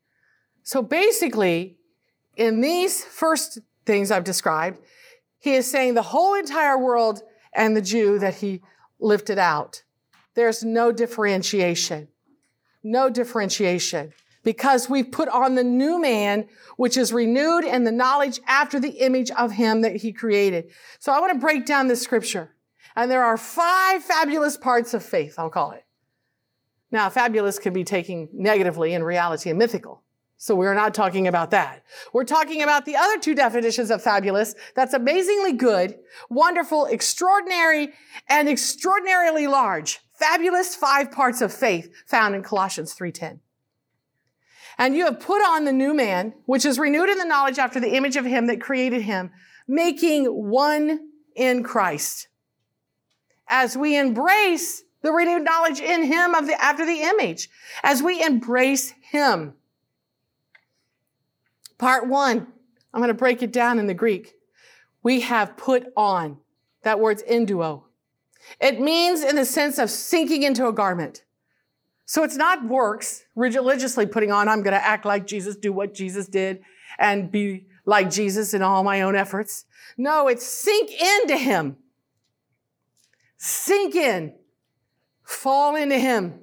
So 0.62 0.82
basically, 0.82 1.76
in 2.36 2.60
these 2.60 3.04
first 3.04 3.58
things 3.86 4.10
I've 4.10 4.24
described, 4.24 4.80
he 5.38 5.54
is 5.54 5.70
saying 5.70 5.94
the 5.94 6.02
whole 6.02 6.34
entire 6.34 6.78
world 6.78 7.22
and 7.52 7.76
the 7.76 7.82
Jew 7.82 8.18
that 8.18 8.36
he 8.36 8.62
lifted 8.98 9.38
out. 9.38 9.82
There's 10.34 10.64
no 10.64 10.90
differentiation. 10.90 12.08
No 12.82 13.08
differentiation 13.08 14.12
because 14.44 14.88
we've 14.88 15.10
put 15.10 15.28
on 15.28 15.54
the 15.54 15.64
new 15.64 16.00
man, 16.00 16.46
which 16.76 16.96
is 16.96 17.12
renewed 17.12 17.64
in 17.64 17.84
the 17.84 17.90
knowledge 17.90 18.38
after 18.46 18.78
the 18.78 18.90
image 18.90 19.30
of 19.32 19.52
him 19.52 19.80
that 19.80 19.96
he 19.96 20.12
created. 20.12 20.70
So 21.00 21.12
I 21.12 21.18
want 21.18 21.32
to 21.32 21.38
break 21.38 21.66
down 21.66 21.88
this 21.88 22.02
scripture. 22.02 22.54
And 22.94 23.10
there 23.10 23.24
are 23.24 23.36
five 23.36 24.04
fabulous 24.04 24.56
parts 24.56 24.94
of 24.94 25.02
faith, 25.02 25.34
I'll 25.38 25.50
call 25.50 25.72
it. 25.72 25.83
Now, 26.94 27.10
fabulous 27.10 27.58
can 27.58 27.72
be 27.72 27.82
taken 27.82 28.28
negatively 28.32 28.94
in 28.94 29.02
reality 29.02 29.50
and 29.50 29.58
mythical. 29.58 30.04
So 30.36 30.54
we're 30.54 30.74
not 30.74 30.94
talking 30.94 31.26
about 31.26 31.50
that. 31.50 31.82
We're 32.12 32.22
talking 32.22 32.62
about 32.62 32.84
the 32.84 32.94
other 32.94 33.18
two 33.18 33.34
definitions 33.34 33.90
of 33.90 34.00
fabulous. 34.00 34.54
That's 34.76 34.94
amazingly 34.94 35.54
good, 35.54 35.98
wonderful, 36.30 36.86
extraordinary, 36.86 37.94
and 38.28 38.48
extraordinarily 38.48 39.48
large. 39.48 40.02
Fabulous 40.12 40.76
five 40.76 41.10
parts 41.10 41.40
of 41.40 41.52
faith 41.52 41.92
found 42.06 42.36
in 42.36 42.44
Colossians 42.44 42.94
3.10. 42.94 43.40
And 44.78 44.94
you 44.94 45.06
have 45.06 45.18
put 45.18 45.42
on 45.42 45.64
the 45.64 45.72
new 45.72 45.94
man, 45.94 46.34
which 46.46 46.64
is 46.64 46.78
renewed 46.78 47.08
in 47.08 47.18
the 47.18 47.24
knowledge 47.24 47.58
after 47.58 47.80
the 47.80 47.96
image 47.96 48.14
of 48.14 48.24
him 48.24 48.46
that 48.46 48.60
created 48.60 49.02
him, 49.02 49.32
making 49.66 50.26
one 50.26 51.08
in 51.34 51.64
Christ. 51.64 52.28
As 53.48 53.76
we 53.76 53.98
embrace 53.98 54.84
the 55.04 55.12
renewed 55.12 55.44
knowledge 55.44 55.80
in 55.80 56.02
him 56.02 56.34
of 56.34 56.46
the, 56.46 56.60
after 56.60 56.86
the 56.86 57.02
image, 57.02 57.50
as 57.82 58.02
we 58.02 58.24
embrace 58.24 58.94
him. 59.02 59.52
Part 61.76 62.08
one, 62.08 62.46
I'm 62.92 63.00
going 63.00 63.08
to 63.08 63.14
break 63.14 63.42
it 63.42 63.52
down 63.52 63.78
in 63.78 63.86
the 63.86 63.92
Greek. 63.92 64.34
We 65.02 65.20
have 65.20 65.58
put 65.58 65.92
on. 65.94 66.38
That 66.84 67.00
word's 67.00 67.22
enduo. 67.24 67.82
It 68.60 68.80
means 68.80 69.22
in 69.22 69.36
the 69.36 69.44
sense 69.44 69.78
of 69.78 69.90
sinking 69.90 70.42
into 70.42 70.66
a 70.68 70.72
garment. 70.72 71.24
So 72.06 72.24
it's 72.24 72.36
not 72.36 72.66
works, 72.66 73.24
religiously 73.34 74.06
putting 74.06 74.32
on, 74.32 74.48
I'm 74.48 74.62
going 74.62 74.72
to 74.72 74.84
act 74.84 75.04
like 75.04 75.26
Jesus, 75.26 75.54
do 75.54 75.72
what 75.72 75.92
Jesus 75.92 76.28
did, 76.28 76.62
and 76.98 77.30
be 77.30 77.66
like 77.84 78.10
Jesus 78.10 78.54
in 78.54 78.62
all 78.62 78.82
my 78.82 79.02
own 79.02 79.16
efforts. 79.16 79.66
No, 79.98 80.28
it's 80.28 80.46
sink 80.46 80.90
into 80.90 81.36
Him. 81.36 81.76
Sink 83.36 83.94
in. 83.94 84.32
Fall 85.24 85.74
into 85.74 85.98
Him 85.98 86.40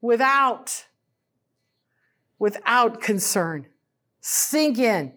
without, 0.00 0.86
without 2.38 3.00
concern. 3.00 3.66
Sink 4.20 4.78
in. 4.78 5.14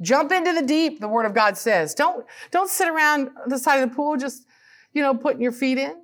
Jump 0.00 0.32
into 0.32 0.52
the 0.52 0.62
deep, 0.62 1.00
the 1.00 1.08
Word 1.08 1.26
of 1.26 1.34
God 1.34 1.56
says. 1.56 1.94
Don't, 1.94 2.26
don't 2.50 2.68
sit 2.68 2.88
around 2.88 3.30
the 3.46 3.58
side 3.58 3.82
of 3.82 3.90
the 3.90 3.94
pool 3.94 4.16
just, 4.16 4.46
you 4.92 5.02
know, 5.02 5.14
putting 5.14 5.40
your 5.40 5.52
feet 5.52 5.78
in. 5.78 6.02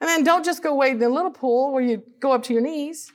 And 0.00 0.08
then 0.08 0.24
don't 0.24 0.44
just 0.44 0.62
go 0.62 0.74
wade 0.74 0.92
in 0.92 0.98
the 0.98 1.08
little 1.08 1.32
pool 1.32 1.72
where 1.72 1.82
you 1.82 2.02
go 2.20 2.32
up 2.32 2.42
to 2.44 2.52
your 2.52 2.62
knees. 2.62 3.12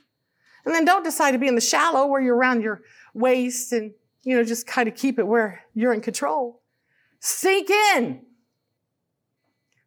And 0.64 0.74
then 0.74 0.84
don't 0.84 1.04
decide 1.04 1.32
to 1.32 1.38
be 1.38 1.48
in 1.48 1.54
the 1.54 1.60
shallow 1.60 2.06
where 2.06 2.20
you're 2.20 2.36
around 2.36 2.62
your 2.62 2.82
waist 3.14 3.72
and, 3.72 3.92
you 4.24 4.36
know, 4.36 4.44
just 4.44 4.66
kind 4.66 4.88
of 4.88 4.94
keep 4.94 5.18
it 5.18 5.26
where 5.26 5.62
you're 5.74 5.92
in 5.92 6.00
control. 6.00 6.60
Sink 7.20 7.70
in. 7.70 8.22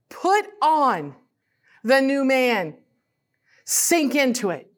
Put 0.10 0.46
on 0.62 1.16
the 1.84 2.02
new 2.02 2.26
man. 2.26 2.76
Sink 3.66 4.16
into 4.16 4.50
it. 4.50 4.72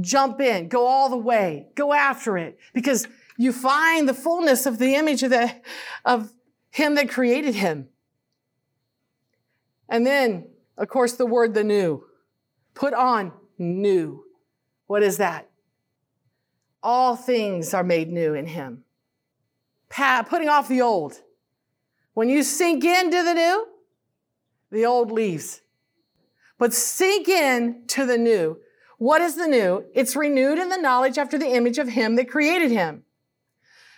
Jump 0.00 0.40
in. 0.40 0.68
Go 0.68 0.86
all 0.86 1.08
the 1.08 1.16
way. 1.16 1.66
Go 1.74 1.92
after 1.92 2.38
it 2.38 2.58
because 2.72 3.06
you 3.36 3.52
find 3.52 4.08
the 4.08 4.14
fullness 4.14 4.64
of 4.64 4.78
the 4.78 4.94
image 4.94 5.22
of 5.22 5.30
the, 5.30 5.52
of 6.04 6.32
him 6.70 6.94
that 6.94 7.10
created 7.10 7.54
him. 7.54 7.88
And 9.88 10.06
then 10.06 10.46
of 10.76 10.88
course, 10.88 11.12
the 11.12 11.26
word 11.26 11.54
the 11.54 11.64
new. 11.64 12.04
Put 12.74 12.94
on 12.94 13.32
new. 13.58 14.24
What 14.86 15.02
is 15.02 15.18
that? 15.18 15.48
All 16.82 17.14
things 17.16 17.74
are 17.74 17.84
made 17.84 18.10
new 18.10 18.34
in 18.34 18.46
him. 18.46 18.84
Pa- 19.88 20.26
putting 20.28 20.48
off 20.48 20.68
the 20.68 20.80
old. 20.80 21.20
When 22.14 22.28
you 22.28 22.42
sink 22.42 22.84
into 22.84 23.22
the 23.22 23.34
new, 23.34 23.68
the 24.72 24.86
old 24.86 25.12
leaves. 25.12 25.60
But 26.58 26.72
sink 26.72 27.28
in 27.28 27.84
to 27.88 28.06
the 28.06 28.18
new. 28.18 28.58
What 28.98 29.20
is 29.20 29.36
the 29.36 29.46
new? 29.46 29.84
It's 29.94 30.16
renewed 30.16 30.58
in 30.58 30.68
the 30.68 30.76
knowledge 30.76 31.18
after 31.18 31.38
the 31.38 31.54
image 31.54 31.78
of 31.78 31.88
him 31.88 32.16
that 32.16 32.30
created 32.30 32.70
him. 32.70 33.04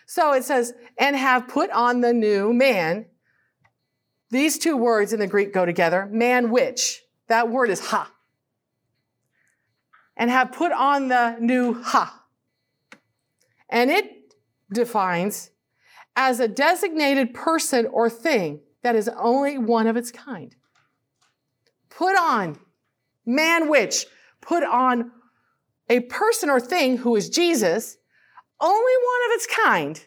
So 0.07 0.33
it 0.33 0.45
says, 0.45 0.75
and 0.99 1.17
have 1.17 1.49
put 1.49 1.71
on 1.71 2.01
the 2.01 2.13
new 2.13 2.53
man 2.53 3.07
these 4.31 4.59
two 4.59 4.77
words 4.77 5.13
in 5.13 5.21
the 5.21 5.27
Greek 5.27 5.53
go 5.53 5.65
together 5.65 6.09
man 6.11 6.51
which. 6.51 7.03
That 7.29 7.51
word 7.51 7.71
is 7.71 7.81
ha. 7.81 8.11
And 10.17 10.31
have 10.31 10.53
put 10.53 10.73
on 10.73 11.09
the 11.09 11.37
new 11.39 11.81
ha. 11.83 12.25
And 13.69 13.91
it 13.91 14.35
defines 14.73 15.51
as 16.17 16.41
a 16.41 16.49
designated 16.49 17.33
person 17.33 17.87
or 17.87 18.11
thing 18.11 18.61
that 18.83 18.97
is 18.97 19.09
only 19.17 19.57
one 19.57 19.87
of 19.87 19.97
its 19.97 20.11
kind. 20.11 20.55
Put 21.97 22.17
on, 22.17 22.59
man 23.25 23.69
which, 23.69 24.07
put 24.41 24.63
on 24.63 25.11
a 25.89 26.01
person 26.01 26.51
or 26.51 26.61
thing 26.61 26.99
who 26.99 27.15
is 27.17 27.29
Jesus, 27.29 27.97
only 28.61 28.93
one 28.97 29.31
of 29.31 29.35
its 29.35 29.47
kind 29.47 30.05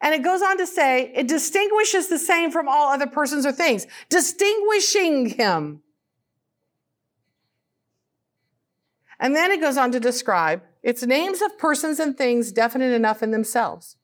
and 0.00 0.14
it 0.14 0.22
goes 0.22 0.40
on 0.40 0.56
to 0.58 0.66
say, 0.66 1.12
it 1.14 1.28
distinguishes 1.28 2.08
the 2.08 2.18
same 2.18 2.50
from 2.50 2.68
all 2.68 2.90
other 2.90 3.06
persons 3.06 3.44
or 3.44 3.52
things, 3.52 3.86
distinguishing 4.08 5.26
him. 5.26 5.82
And 9.18 9.36
then 9.36 9.50
it 9.50 9.60
goes 9.60 9.76
on 9.76 9.92
to 9.92 10.00
describe 10.00 10.62
its 10.82 11.04
names 11.04 11.42
of 11.42 11.58
persons 11.58 12.00
and 12.00 12.16
things 12.16 12.52
definite 12.52 12.92
enough 12.92 13.22
in 13.22 13.30
themselves, 13.30 13.96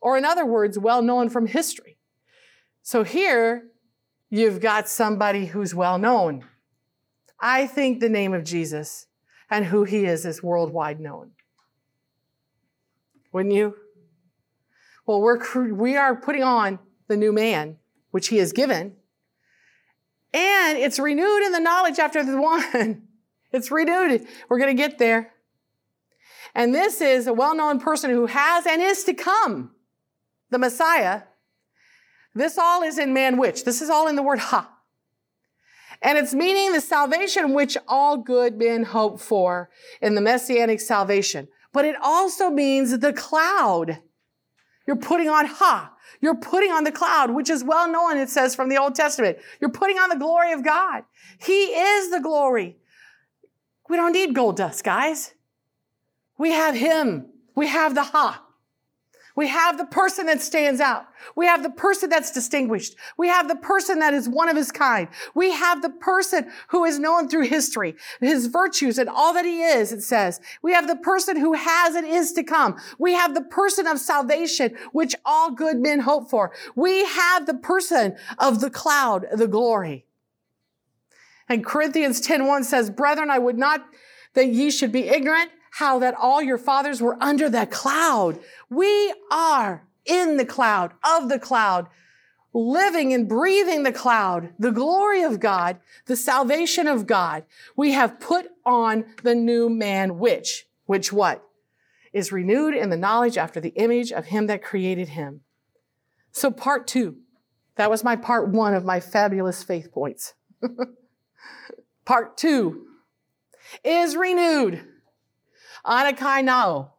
or 0.00 0.16
in 0.16 0.24
other 0.24 0.46
words, 0.46 0.78
well 0.78 1.02
known 1.02 1.28
from 1.28 1.46
history. 1.46 1.98
So 2.82 3.02
here, 3.02 3.64
you've 4.34 4.60
got 4.60 4.88
somebody 4.88 5.46
who's 5.46 5.76
well 5.76 5.96
known. 5.96 6.44
I 7.38 7.68
think 7.68 8.00
the 8.00 8.08
name 8.08 8.34
of 8.34 8.42
Jesus 8.42 9.06
and 9.48 9.66
who 9.66 9.84
he 9.84 10.06
is 10.06 10.26
is 10.26 10.42
worldwide 10.42 10.98
known. 10.98 11.30
Wouldn't 13.32 13.54
you? 13.54 13.76
Well, 15.06 15.20
we're, 15.20 15.72
we 15.72 15.96
are 15.96 16.16
putting 16.16 16.42
on 16.42 16.80
the 17.06 17.16
new 17.16 17.32
man, 17.32 17.76
which 18.10 18.28
he 18.28 18.38
has 18.38 18.52
given. 18.52 18.96
And 20.32 20.78
it's 20.78 20.98
renewed 20.98 21.46
in 21.46 21.52
the 21.52 21.60
knowledge 21.60 22.00
after 22.00 22.24
the 22.24 22.40
one. 22.40 23.02
It's 23.52 23.70
renewed. 23.70 24.26
We're 24.48 24.58
going 24.58 24.76
to 24.76 24.82
get 24.82 24.98
there. 24.98 25.32
And 26.56 26.74
this 26.74 27.00
is 27.00 27.28
a 27.28 27.32
well 27.32 27.54
known 27.54 27.78
person 27.78 28.10
who 28.10 28.26
has 28.26 28.66
and 28.66 28.82
is 28.82 29.04
to 29.04 29.14
come, 29.14 29.70
the 30.50 30.58
Messiah. 30.58 31.22
This 32.34 32.58
all 32.58 32.82
is 32.82 32.98
in 32.98 33.12
man 33.12 33.36
which. 33.36 33.64
This 33.64 33.80
is 33.80 33.90
all 33.90 34.08
in 34.08 34.16
the 34.16 34.22
word 34.22 34.38
ha. 34.38 34.70
And 36.02 36.18
it's 36.18 36.34
meaning 36.34 36.72
the 36.72 36.80
salvation 36.80 37.54
which 37.54 37.76
all 37.88 38.16
good 38.16 38.58
men 38.58 38.84
hope 38.84 39.20
for 39.20 39.70
in 40.02 40.14
the 40.14 40.20
messianic 40.20 40.80
salvation. 40.80 41.48
But 41.72 41.84
it 41.84 41.96
also 42.02 42.50
means 42.50 42.98
the 42.98 43.12
cloud 43.12 44.00
you're 44.86 44.96
putting 44.96 45.28
on 45.28 45.46
Ha. 45.46 45.92
You're 46.20 46.36
putting 46.36 46.70
on 46.70 46.84
the 46.84 46.92
cloud, 46.92 47.30
which 47.30 47.50
is 47.50 47.64
well 47.64 47.90
known, 47.90 48.16
it 48.18 48.28
says 48.28 48.54
from 48.54 48.68
the 48.68 48.78
Old 48.78 48.94
Testament. 48.94 49.38
You're 49.60 49.70
putting 49.70 49.96
on 49.98 50.10
the 50.10 50.16
glory 50.16 50.52
of 50.52 50.64
God. 50.64 51.04
He 51.38 51.64
is 51.64 52.10
the 52.10 52.20
glory. 52.20 52.76
We 53.88 53.96
don't 53.96 54.12
need 54.12 54.34
gold 54.34 54.56
dust, 54.56 54.84
guys. 54.84 55.34
We 56.38 56.52
have 56.52 56.74
Him. 56.74 57.26
We 57.54 57.68
have 57.68 57.94
the 57.94 58.04
Ha. 58.04 58.43
We 59.36 59.48
have 59.48 59.78
the 59.78 59.86
person 59.86 60.26
that 60.26 60.40
stands 60.40 60.80
out. 60.80 61.06
We 61.34 61.46
have 61.46 61.64
the 61.64 61.70
person 61.70 62.08
that's 62.08 62.30
distinguished. 62.30 62.94
We 63.16 63.26
have 63.28 63.48
the 63.48 63.56
person 63.56 63.98
that 63.98 64.14
is 64.14 64.28
one 64.28 64.48
of 64.48 64.56
his 64.56 64.70
kind. 64.70 65.08
We 65.34 65.50
have 65.50 65.82
the 65.82 65.90
person 65.90 66.50
who 66.68 66.84
is 66.84 67.00
known 67.00 67.28
through 67.28 67.46
history, 67.46 67.96
his 68.20 68.46
virtues 68.46 68.96
and 68.96 69.08
all 69.08 69.34
that 69.34 69.44
he 69.44 69.62
is, 69.62 69.92
it 69.92 70.02
says. 70.02 70.40
We 70.62 70.72
have 70.72 70.86
the 70.86 70.96
person 70.96 71.36
who 71.36 71.54
has 71.54 71.96
and 71.96 72.06
is 72.06 72.32
to 72.34 72.44
come. 72.44 72.76
We 72.98 73.14
have 73.14 73.34
the 73.34 73.42
person 73.42 73.88
of 73.88 73.98
salvation, 73.98 74.76
which 74.92 75.16
all 75.24 75.50
good 75.50 75.78
men 75.78 76.00
hope 76.00 76.30
for. 76.30 76.52
We 76.76 77.04
have 77.04 77.46
the 77.46 77.54
person 77.54 78.16
of 78.38 78.60
the 78.60 78.70
cloud, 78.70 79.26
the 79.34 79.48
glory. 79.48 80.06
And 81.48 81.64
Corinthians 81.64 82.24
10.1 82.26 82.64
says, 82.64 82.88
Brethren, 82.88 83.30
I 83.30 83.38
would 83.38 83.58
not 83.58 83.84
that 84.34 84.46
ye 84.46 84.70
should 84.70 84.92
be 84.92 85.08
ignorant 85.08 85.50
how 85.74 85.98
that 85.98 86.14
all 86.14 86.40
your 86.40 86.58
fathers 86.58 87.02
were 87.02 87.16
under 87.20 87.50
the 87.50 87.66
cloud. 87.66 88.38
We 88.70 89.12
are 89.32 89.84
in 90.06 90.36
the 90.36 90.44
cloud, 90.44 90.92
of 91.02 91.28
the 91.28 91.40
cloud, 91.40 91.88
living 92.52 93.12
and 93.12 93.28
breathing 93.28 93.82
the 93.82 93.90
cloud, 93.90 94.52
the 94.56 94.70
glory 94.70 95.24
of 95.24 95.40
God, 95.40 95.80
the 96.06 96.14
salvation 96.14 96.86
of 96.86 97.08
God. 97.08 97.42
We 97.74 97.90
have 97.90 98.20
put 98.20 98.46
on 98.64 99.04
the 99.24 99.34
new 99.34 99.68
man, 99.68 100.16
which, 100.18 100.66
which 100.86 101.12
what? 101.12 101.42
Is 102.12 102.30
renewed 102.30 102.74
in 102.74 102.90
the 102.90 102.96
knowledge 102.96 103.36
after 103.36 103.60
the 103.60 103.70
image 103.70 104.12
of 104.12 104.26
him 104.26 104.46
that 104.46 104.62
created 104.62 105.08
him. 105.08 105.40
So 106.30 106.52
part 106.52 106.86
two, 106.86 107.16
that 107.74 107.90
was 107.90 108.04
my 108.04 108.14
part 108.14 108.48
one 108.48 108.74
of 108.74 108.84
my 108.84 109.00
fabulous 109.00 109.64
faith 109.64 109.90
points. 109.90 110.34
part 112.04 112.36
two 112.36 112.86
is 113.82 114.14
renewed 114.14 114.86
Anakainao. 115.86 116.90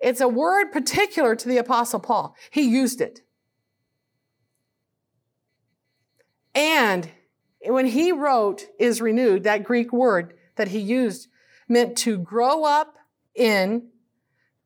It's 0.00 0.20
a 0.20 0.28
word 0.28 0.72
particular 0.72 1.36
to 1.36 1.48
the 1.48 1.58
Apostle 1.58 2.00
Paul. 2.00 2.34
He 2.50 2.62
used 2.62 3.00
it. 3.00 3.20
And 6.54 7.10
when 7.66 7.86
he 7.86 8.12
wrote 8.12 8.66
is 8.78 9.00
renewed, 9.00 9.44
that 9.44 9.64
Greek 9.64 9.92
word 9.92 10.34
that 10.56 10.68
he 10.68 10.78
used 10.78 11.28
meant 11.68 11.96
to 11.98 12.18
grow 12.18 12.64
up 12.64 12.96
in, 13.34 13.88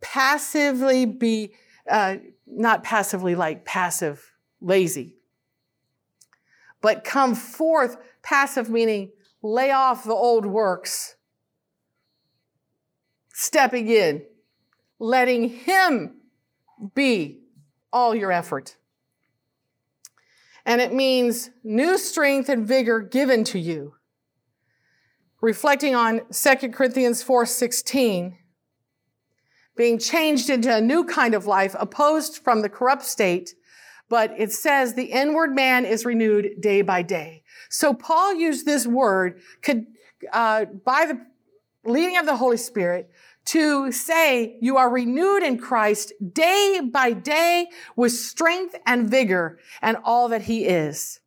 passively 0.01 1.05
be, 1.05 1.55
uh, 1.91 2.17
not 2.47 2.85
passively 2.85 3.35
like 3.35 3.65
passive, 3.65 4.33
lazy, 4.61 5.17
but 6.81 7.05
come 7.05 7.35
forth, 7.35 7.97
passive 8.23 8.71
meaning 8.71 9.11
lay 9.43 9.71
off 9.71 10.05
the 10.05 10.13
old 10.13 10.47
works 10.47 11.17
stepping 13.35 13.89
in, 13.89 14.25
letting 14.99 15.51
Him 15.51 16.17
be 16.95 17.41
all 17.93 18.15
your 18.15 18.33
effort. 18.33 18.77
And 20.65 20.81
it 20.81 20.95
means 20.95 21.51
new 21.63 21.99
strength 21.99 22.49
and 22.49 22.67
vigor 22.67 23.01
given 23.01 23.45
to 23.45 23.59
you. 23.59 23.97
Reflecting 25.43 25.95
on 25.95 26.23
2 26.33 26.73
Corinthians 26.73 27.23
4:16, 27.23 28.39
being 29.77 29.99
changed 29.99 30.49
into 30.49 30.75
a 30.75 30.81
new 30.81 31.05
kind 31.05 31.35
of 31.35 31.45
life 31.45 31.77
opposed 31.79 32.39
from 32.39 32.63
the 32.63 32.71
corrupt 32.71 33.05
state 33.05 33.55
but 34.09 34.33
it 34.39 34.53
says 34.53 34.95
the 34.95 35.05
inward 35.05 35.55
man 35.55 35.85
is 35.85 36.05
renewed 36.05 36.61
day 36.61 36.83
by 36.83 37.03
day. 37.03 37.43
So 37.71 37.95
Paul 37.95 38.35
used 38.35 38.67
this 38.67 38.87
word 38.87 39.41
could, 39.63 39.87
uh, 40.33 40.67
by 40.67 41.07
the 41.07 41.27
leading 41.85 42.17
of 42.17 42.27
the 42.27 42.37
Holy 42.37 42.57
Spirit 42.57 43.11
to 43.47 43.93
say 43.93 44.57
you 44.61 44.77
are 44.77 44.89
renewed 44.89 45.43
in 45.43 45.59
Christ 45.59 46.13
day 46.33 46.81
by 46.81 47.13
day 47.13 47.69
with 47.95 48.13
strength 48.13 48.75
and 48.87 49.09
vigor 49.09 49.59
and 49.83 49.99
all 50.05 50.29
that 50.29 50.43
he 50.43 50.65
is. 50.65 51.21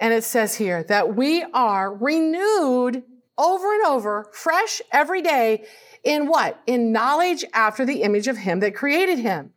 And 0.00 0.12
it 0.12 0.24
says 0.24 0.56
here 0.56 0.82
that 0.84 1.14
we 1.14 1.44
are 1.54 1.94
renewed 1.94 3.04
over 3.38 3.74
and 3.74 3.86
over, 3.86 4.28
fresh 4.32 4.82
every 4.90 5.22
day 5.22 5.64
in 6.02 6.26
what? 6.26 6.60
In 6.66 6.92
knowledge 6.92 7.44
after 7.52 7.84
the 7.84 8.02
image 8.02 8.26
of 8.26 8.38
him 8.38 8.60
that 8.60 8.74
created 8.74 9.18
him. 9.18 9.52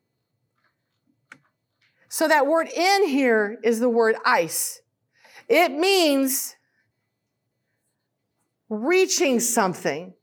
So 2.10 2.28
that 2.28 2.47
word 2.47 2.69
in 2.69 3.08
here 3.08 3.58
is 3.63 3.80
the 3.80 3.89
word 3.89 4.15
eis. 4.25 4.82
It 5.49 5.71
means 5.71 6.55
reaching 8.69 9.39
something, 9.39 10.13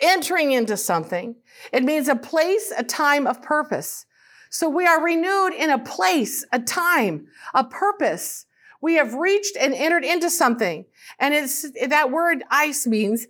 entering 0.00 0.52
into 0.52 0.76
something. 0.76 1.36
It 1.72 1.82
means 1.82 2.08
a 2.08 2.16
place, 2.16 2.72
a 2.76 2.84
time 2.84 3.26
of 3.26 3.42
purpose. 3.42 4.06
So 4.50 4.68
we 4.68 4.86
are 4.86 5.02
renewed 5.02 5.52
in 5.54 5.70
a 5.70 5.78
place, 5.78 6.44
a 6.52 6.60
time, 6.60 7.26
a 7.54 7.64
purpose. 7.64 8.46
We 8.80 8.94
have 8.94 9.14
reached 9.14 9.56
and 9.56 9.74
entered 9.74 10.04
into 10.04 10.30
something. 10.30 10.84
And 11.18 11.34
it's 11.34 11.66
that 11.88 12.10
word 12.10 12.44
eis 12.50 12.86
means 12.86 13.26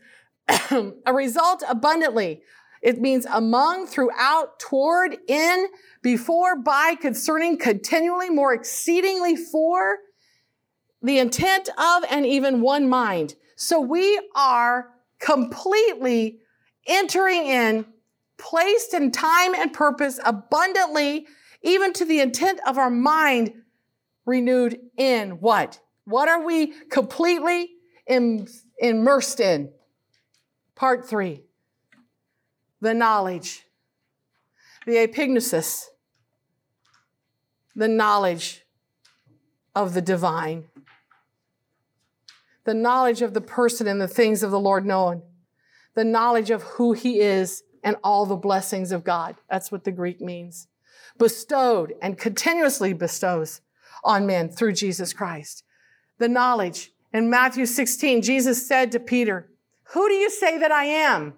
a 0.70 1.14
result 1.14 1.62
abundantly. 1.68 2.42
It 2.82 3.00
means 3.00 3.24
among, 3.32 3.86
throughout, 3.86 4.58
toward, 4.60 5.16
in, 5.26 5.68
before, 6.02 6.56
by, 6.56 6.96
concerning, 7.00 7.56
continually, 7.56 8.28
more 8.28 8.52
exceedingly 8.52 9.36
for, 9.36 10.00
the 11.00 11.18
intent 11.18 11.70
of, 11.78 12.04
and 12.10 12.26
even 12.26 12.60
one 12.60 12.86
mind. 12.86 13.36
So 13.56 13.80
we 13.80 14.20
are 14.34 14.90
completely 15.20 16.40
entering 16.86 17.46
in, 17.46 17.86
placed 18.38 18.94
in 18.94 19.10
time 19.10 19.54
and 19.54 19.72
purpose 19.72 20.20
abundantly, 20.24 21.26
even 21.62 21.92
to 21.94 22.04
the 22.04 22.20
intent 22.20 22.60
of 22.66 22.78
our 22.78 22.90
mind 22.90 23.52
renewed 24.26 24.78
in 24.96 25.32
what? 25.40 25.80
What 26.04 26.28
are 26.28 26.44
we 26.44 26.72
completely 26.90 27.70
Im- 28.06 28.46
immersed 28.78 29.40
in? 29.40 29.72
Part 30.74 31.08
three 31.08 31.42
the 32.80 32.92
knowledge, 32.92 33.62
the 34.84 34.96
epignosis, 34.96 35.84
the 37.74 37.88
knowledge 37.88 38.62
of 39.74 39.94
the 39.94 40.02
divine, 40.02 40.64
the 42.64 42.74
knowledge 42.74 43.22
of 43.22 43.35
the 43.35 43.40
person 43.40 43.87
and 43.87 44.00
the 44.00 44.09
things 44.09 44.42
of 44.42 44.50
the 44.50 44.61
Lord 44.61 44.87
known, 44.87 45.22
the 45.94 46.05
knowledge 46.05 46.50
of 46.50 46.62
who 46.62 46.92
he 46.92 47.20
is 47.20 47.62
and 47.83 47.96
all 48.03 48.27
the 48.27 48.37
blessings 48.37 48.90
of 48.90 49.05
God. 49.05 49.37
That's 49.50 49.70
what 49.70 49.85
the 49.85 49.92
Greek 49.92 50.20
means. 50.20 50.68
Bestowed 51.18 51.94
and 52.03 52.18
continuously 52.18 52.92
bestows 52.92 53.61
on 54.03 54.27
men 54.27 54.48
through 54.48 54.72
Jesus 54.72 55.12
Christ. 55.12 55.62
The 56.18 56.29
knowledge. 56.29 56.90
In 57.12 57.31
Matthew 57.31 57.66
16, 57.66 58.22
Jesus 58.22 58.66
said 58.66 58.90
to 58.90 58.98
Peter, 58.98 59.48
Who 59.92 60.09
do 60.09 60.14
you 60.14 60.31
say 60.31 60.59
that 60.59 60.72
I 60.72 60.87
am? 60.87 61.35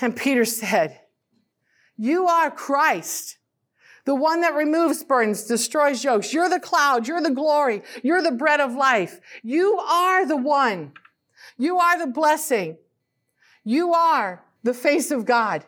And 0.00 0.14
Peter 0.14 0.44
said, 0.44 1.00
You 1.96 2.26
are 2.26 2.50
Christ, 2.50 3.38
the 4.06 4.14
one 4.14 4.40
that 4.40 4.54
removes 4.54 5.02
burdens, 5.02 5.42
destroys 5.42 6.02
yokes. 6.04 6.32
You're 6.32 6.48
the 6.48 6.60
cloud. 6.60 7.08
You're 7.08 7.20
the 7.20 7.32
glory. 7.32 7.82
You're 8.04 8.22
the 8.22 8.30
bread 8.30 8.60
of 8.60 8.72
life. 8.72 9.20
You 9.42 9.78
are 9.78 10.24
the 10.24 10.36
one. 10.36 10.92
You 11.58 11.78
are 11.78 11.98
the 11.98 12.06
blessing. 12.06 12.78
You 13.64 13.92
are 13.92 14.44
the 14.62 14.74
face 14.74 15.10
of 15.10 15.26
God. 15.26 15.64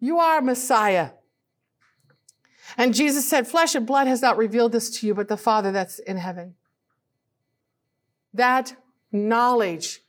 You 0.00 0.18
are 0.18 0.40
Messiah. 0.40 1.10
And 2.76 2.92
Jesus 2.92 3.28
said, 3.28 3.46
Flesh 3.46 3.76
and 3.76 3.86
blood 3.86 4.08
has 4.08 4.20
not 4.20 4.36
revealed 4.36 4.72
this 4.72 4.90
to 4.98 5.06
you, 5.06 5.14
but 5.14 5.28
the 5.28 5.36
Father 5.36 5.70
that's 5.70 6.00
in 6.00 6.16
heaven. 6.16 6.56
That 8.32 8.74
knowledge 9.12 10.00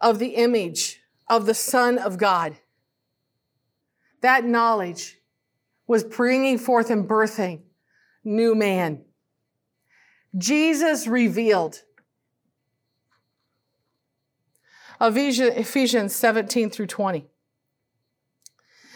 of 0.00 0.18
the 0.18 0.34
image 0.34 1.00
of 1.28 1.46
the 1.46 1.54
Son 1.54 1.96
of 1.96 2.18
God. 2.18 2.56
That 4.20 4.44
knowledge 4.44 5.19
was 5.90 6.04
bringing 6.04 6.56
forth 6.56 6.88
and 6.88 7.08
birthing 7.08 7.62
new 8.22 8.54
man. 8.54 9.02
Jesus 10.38 11.08
revealed. 11.08 11.82
Ephesians 15.00 16.14
17 16.14 16.70
through 16.70 16.86
20. 16.86 17.26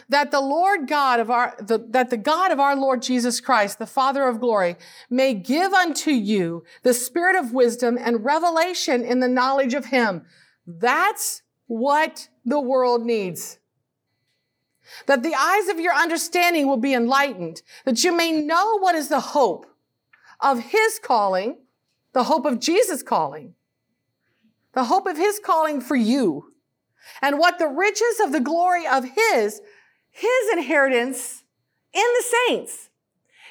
That 0.08 0.30
the 0.30 0.40
Lord 0.40 0.86
God 0.86 1.18
of 1.18 1.32
our, 1.32 1.56
the, 1.58 1.84
that 1.88 2.10
the 2.10 2.16
God 2.16 2.52
of 2.52 2.60
our 2.60 2.76
Lord 2.76 3.02
Jesus 3.02 3.40
Christ, 3.40 3.80
the 3.80 3.86
Father 3.86 4.28
of 4.28 4.38
glory, 4.38 4.76
may 5.10 5.34
give 5.34 5.72
unto 5.72 6.12
you 6.12 6.62
the 6.84 6.94
spirit 6.94 7.34
of 7.34 7.52
wisdom 7.52 7.98
and 8.00 8.24
revelation 8.24 9.02
in 9.02 9.18
the 9.18 9.26
knowledge 9.26 9.74
of 9.74 9.86
him. 9.86 10.26
That's 10.64 11.42
what 11.66 12.28
the 12.44 12.60
world 12.60 13.04
needs. 13.04 13.58
That 15.06 15.22
the 15.22 15.34
eyes 15.34 15.68
of 15.68 15.80
your 15.80 15.94
understanding 15.94 16.66
will 16.66 16.76
be 16.76 16.94
enlightened, 16.94 17.62
that 17.84 18.04
you 18.04 18.14
may 18.14 18.32
know 18.32 18.78
what 18.78 18.94
is 18.94 19.08
the 19.08 19.20
hope 19.20 19.66
of 20.40 20.60
his 20.60 20.98
calling, 21.02 21.58
the 22.12 22.24
hope 22.24 22.44
of 22.44 22.60
Jesus' 22.60 23.02
calling, 23.02 23.54
the 24.72 24.84
hope 24.84 25.06
of 25.06 25.16
his 25.16 25.38
calling 25.38 25.80
for 25.80 25.96
you, 25.96 26.52
and 27.22 27.38
what 27.38 27.58
the 27.58 27.68
riches 27.68 28.20
of 28.22 28.32
the 28.32 28.40
glory 28.40 28.86
of 28.86 29.04
his, 29.04 29.60
his 30.10 30.52
inheritance 30.52 31.44
in 31.92 32.02
the 32.02 32.24
saints. 32.48 32.90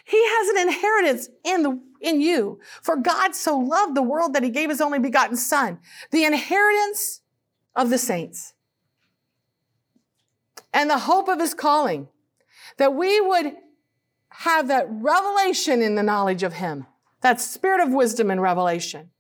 He 0.06 0.22
has 0.22 0.50
an 0.50 0.68
inheritance 0.68 1.30
in 1.44 1.64
the 1.64 1.80
in 2.04 2.20
you. 2.20 2.60
For 2.82 2.98
God 2.98 3.34
so 3.34 3.58
loved 3.58 3.96
the 3.96 4.04
world 4.04 4.34
that 4.34 4.44
he 4.44 4.50
gave 4.50 4.70
his 4.70 4.82
only 4.82 5.00
begotten 5.00 5.38
son. 5.38 5.80
The 6.12 6.26
inheritance 6.26 7.22
of 7.76 7.90
the 7.90 7.98
saints 7.98 8.53
and 10.74 10.90
the 10.90 11.00
hope 11.00 11.28
of 11.28 11.40
his 11.40 11.54
calling, 11.54 12.08
that 12.78 12.96
we 12.96 13.22
would 13.22 13.54
have 14.30 14.68
that 14.68 14.88
revelation 14.90 15.82
in 15.82 15.96
the 15.96 16.04
knowledge 16.04 16.44
of 16.44 16.54
him, 16.54 16.88
that 17.22 17.40
spirit 17.40 17.80
of 17.80 17.94
wisdom 17.94 18.32
and 18.32 18.42
revelation. 18.42 19.12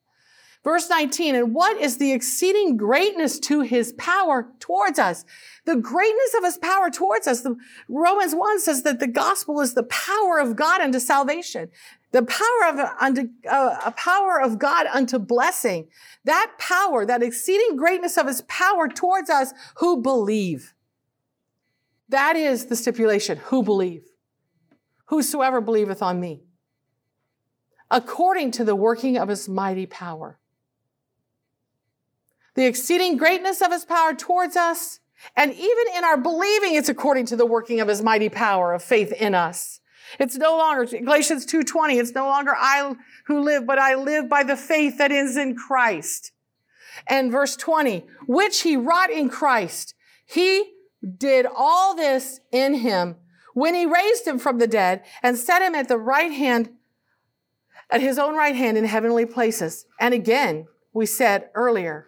Verse 0.64 0.90
19, 0.90 1.36
and 1.36 1.54
what 1.54 1.80
is 1.80 1.98
the 1.98 2.14
exceeding 2.14 2.78
greatness 2.78 3.38
to 3.42 3.62
his 3.62 3.92
power 3.94 4.48
towards 4.60 4.98
us? 4.98 5.26
The 5.66 5.76
greatness 5.76 6.34
of 6.38 6.46
his 6.46 6.58
power 6.58 6.90
towards 6.90 7.28
us. 7.28 7.42
The, 7.42 7.58
Romans 7.90 8.34
1 8.34 8.62
says 8.62 8.84
that 8.84 9.02
the 9.02 9.08
gospel 9.08 9.60
is 9.60 9.74
the 9.74 9.84
power 9.84 10.40
of 10.40 10.56
God 10.56 10.80
unto 10.80 11.00
salvation. 11.00 11.70
The 12.12 12.24
power 12.24 12.70
of 12.70 12.80
unto, 13.02 13.28
uh, 13.50 13.76
a 13.86 13.92
power 13.92 14.40
of 14.40 14.58
God 14.58 14.88
unto 14.88 15.20
blessing. 15.20 15.90
That 16.24 16.54
power, 16.60 17.06
that 17.06 17.22
exceeding 17.22 17.76
greatness 17.76 18.18
of 18.18 18.28
his 18.28 18.42
power 18.44 18.88
towards 18.88 19.30
us 19.30 19.54
who 19.78 20.02
believe. 20.02 20.74
That 22.14 22.36
is 22.36 22.68
the 22.68 22.76
stipulation. 22.76 23.40
Who 23.46 23.64
believe? 23.64 24.04
Whosoever 25.08 25.62
believeth 25.62 26.04
on 26.04 26.20
me. 26.20 26.44
According 27.90 28.52
to 28.52 28.64
the 28.64 28.76
working 28.76 29.18
of 29.18 29.30
his 29.30 29.50
mighty 29.50 29.88
power 29.88 30.40
the 32.56 32.68
exceeding 32.68 33.18
greatness 33.18 33.64
of 33.64 33.72
his 33.72 33.84
power 33.84 34.14
towards 34.14 34.56
us, 34.56 35.00
and 35.36 35.52
even 35.52 35.86
in 35.98 36.04
our 36.04 36.18
believing, 36.18 36.76
it's 36.76 36.88
according 36.88 37.26
to 37.26 37.36
the 37.36 37.48
working 37.48 37.82
of 37.82 37.88
his 37.88 38.04
mighty 38.04 38.30
power 38.30 38.74
of 38.74 38.84
faith 38.84 39.12
in 39.12 39.34
us. 39.34 39.80
It's 40.20 40.36
no 40.36 40.56
longer, 40.56 40.86
Galatians 40.86 41.48
2.20, 41.48 42.00
it's 42.00 42.14
no 42.14 42.28
longer 42.28 42.54
I 42.56 42.94
who 43.26 43.42
live, 43.42 43.66
but 43.66 43.80
I 43.80 43.96
live 43.96 44.30
by 44.30 44.44
the 44.44 44.56
faith 44.56 45.00
that 45.00 45.12
is 45.12 45.36
in 45.36 45.56
Christ. 45.56 46.32
And 47.08 47.32
verse 47.32 47.56
20, 47.56 48.06
which 48.28 48.62
he 48.62 48.78
wrought 48.78 49.10
in 49.10 49.30
Christ. 49.30 49.96
He 50.24 50.74
did 51.04 51.46
all 51.46 51.96
this 51.96 52.40
in 52.52 52.76
him 52.76 53.16
when 53.54 53.76
he 53.76 53.86
raised 53.86 54.26
him 54.26 54.40
from 54.40 54.58
the 54.58 54.68
dead 54.68 55.04
and 55.22 55.38
set 55.38 55.62
him 55.62 55.76
at 55.76 55.88
the 55.88 55.98
right 55.98 56.32
hand, 56.32 56.72
at 57.90 58.02
his 58.02 58.18
own 58.18 58.36
right 58.36 58.56
hand 58.56 58.78
in 58.78 58.86
heavenly 58.86 59.26
places. 59.26 59.86
And 60.00 60.14
again, 60.14 60.68
we 60.94 61.06
said 61.06 61.50
earlier, 61.54 62.08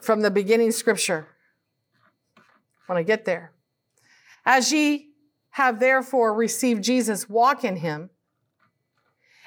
from 0.00 0.20
the 0.20 0.30
beginning 0.30 0.70
scripture. 0.70 1.28
When 2.86 2.96
I 2.96 3.02
get 3.02 3.24
there. 3.24 3.52
As 4.46 4.72
ye 4.72 5.10
have 5.50 5.80
therefore 5.80 6.34
received 6.34 6.84
Jesus, 6.84 7.28
walk 7.28 7.64
in 7.64 7.76
him, 7.76 8.10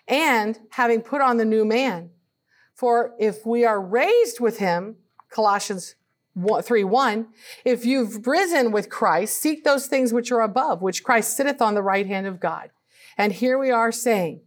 and 0.08 0.60
having 0.72 1.02
put 1.02 1.22
on 1.22 1.38
the 1.38 1.46
new 1.46 1.66
man. 1.66 2.12
For 2.76 3.16
if 3.20 3.46
we 3.46 3.66
are 3.66 3.82
raised 3.82 4.40
with 4.40 4.58
him, 4.60 4.98
Colossians 5.30 5.96
3 6.36 6.84
1, 6.84 7.28
if 7.66 7.86
you've 7.86 8.26
risen 8.26 8.72
with 8.72 8.90
Christ, 8.90 9.40
seek 9.40 9.64
those 9.64 9.88
things 9.88 10.14
which 10.14 10.32
are 10.32 10.42
above, 10.42 10.82
which 10.82 11.04
Christ 11.04 11.36
sitteth 11.36 11.62
on 11.62 11.74
the 11.74 11.82
right 11.82 12.08
hand 12.08 12.26
of 12.26 12.40
God. 12.40 12.72
And 13.18 13.34
here 13.34 13.58
we 13.58 13.70
are 13.70 13.92
saying 13.92 14.42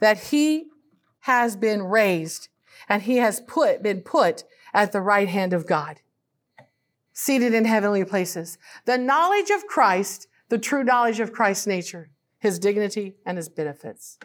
that 0.00 0.18
he 0.30 0.66
has 1.20 1.56
been 1.56 1.82
raised 1.82 2.48
and 2.88 3.02
he 3.02 3.16
has 3.16 3.40
put, 3.40 3.82
been 3.82 4.00
put 4.00 4.44
at 4.72 4.92
the 4.92 5.00
right 5.00 5.28
hand 5.28 5.52
of 5.52 5.66
God, 5.66 6.00
seated 7.12 7.52
in 7.52 7.64
heavenly 7.64 8.04
places. 8.04 8.58
The 8.84 8.98
knowledge 8.98 9.50
of 9.50 9.66
Christ, 9.66 10.28
the 10.48 10.58
true 10.58 10.84
knowledge 10.84 11.20
of 11.20 11.32
Christ's 11.32 11.66
nature, 11.66 12.10
his 12.38 12.58
dignity 12.58 13.16
and 13.26 13.36
his 13.36 13.48
benefits. 13.48 14.18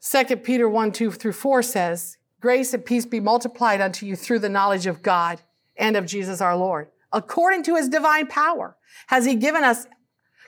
2 0.00 0.36
Peter 0.36 0.68
1, 0.68 0.92
2 0.92 1.10
through 1.12 1.32
4 1.32 1.62
says, 1.62 2.18
Grace 2.44 2.74
and 2.74 2.84
peace 2.84 3.06
be 3.06 3.20
multiplied 3.20 3.80
unto 3.80 4.04
you 4.04 4.14
through 4.14 4.38
the 4.38 4.50
knowledge 4.50 4.86
of 4.86 5.02
God 5.02 5.40
and 5.78 5.96
of 5.96 6.04
Jesus 6.04 6.42
our 6.42 6.54
Lord. 6.54 6.88
According 7.10 7.62
to 7.62 7.76
his 7.76 7.88
divine 7.88 8.26
power 8.26 8.76
has 9.06 9.24
he 9.24 9.34
given 9.34 9.64
us, 9.64 9.86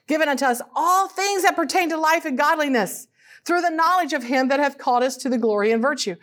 given 0.06 0.28
unto 0.28 0.44
us 0.44 0.60
all 0.74 1.08
things 1.08 1.42
that 1.42 1.56
pertain 1.56 1.88
to 1.88 1.96
life 1.96 2.26
and 2.26 2.36
godliness 2.36 3.08
through 3.46 3.62
the 3.62 3.70
knowledge 3.70 4.12
of 4.12 4.24
him 4.24 4.48
that 4.48 4.60
hath 4.60 4.76
called 4.76 5.02
us 5.02 5.16
to 5.16 5.30
the 5.30 5.38
glory 5.38 5.72
and 5.72 5.80
virtue. 5.80 6.16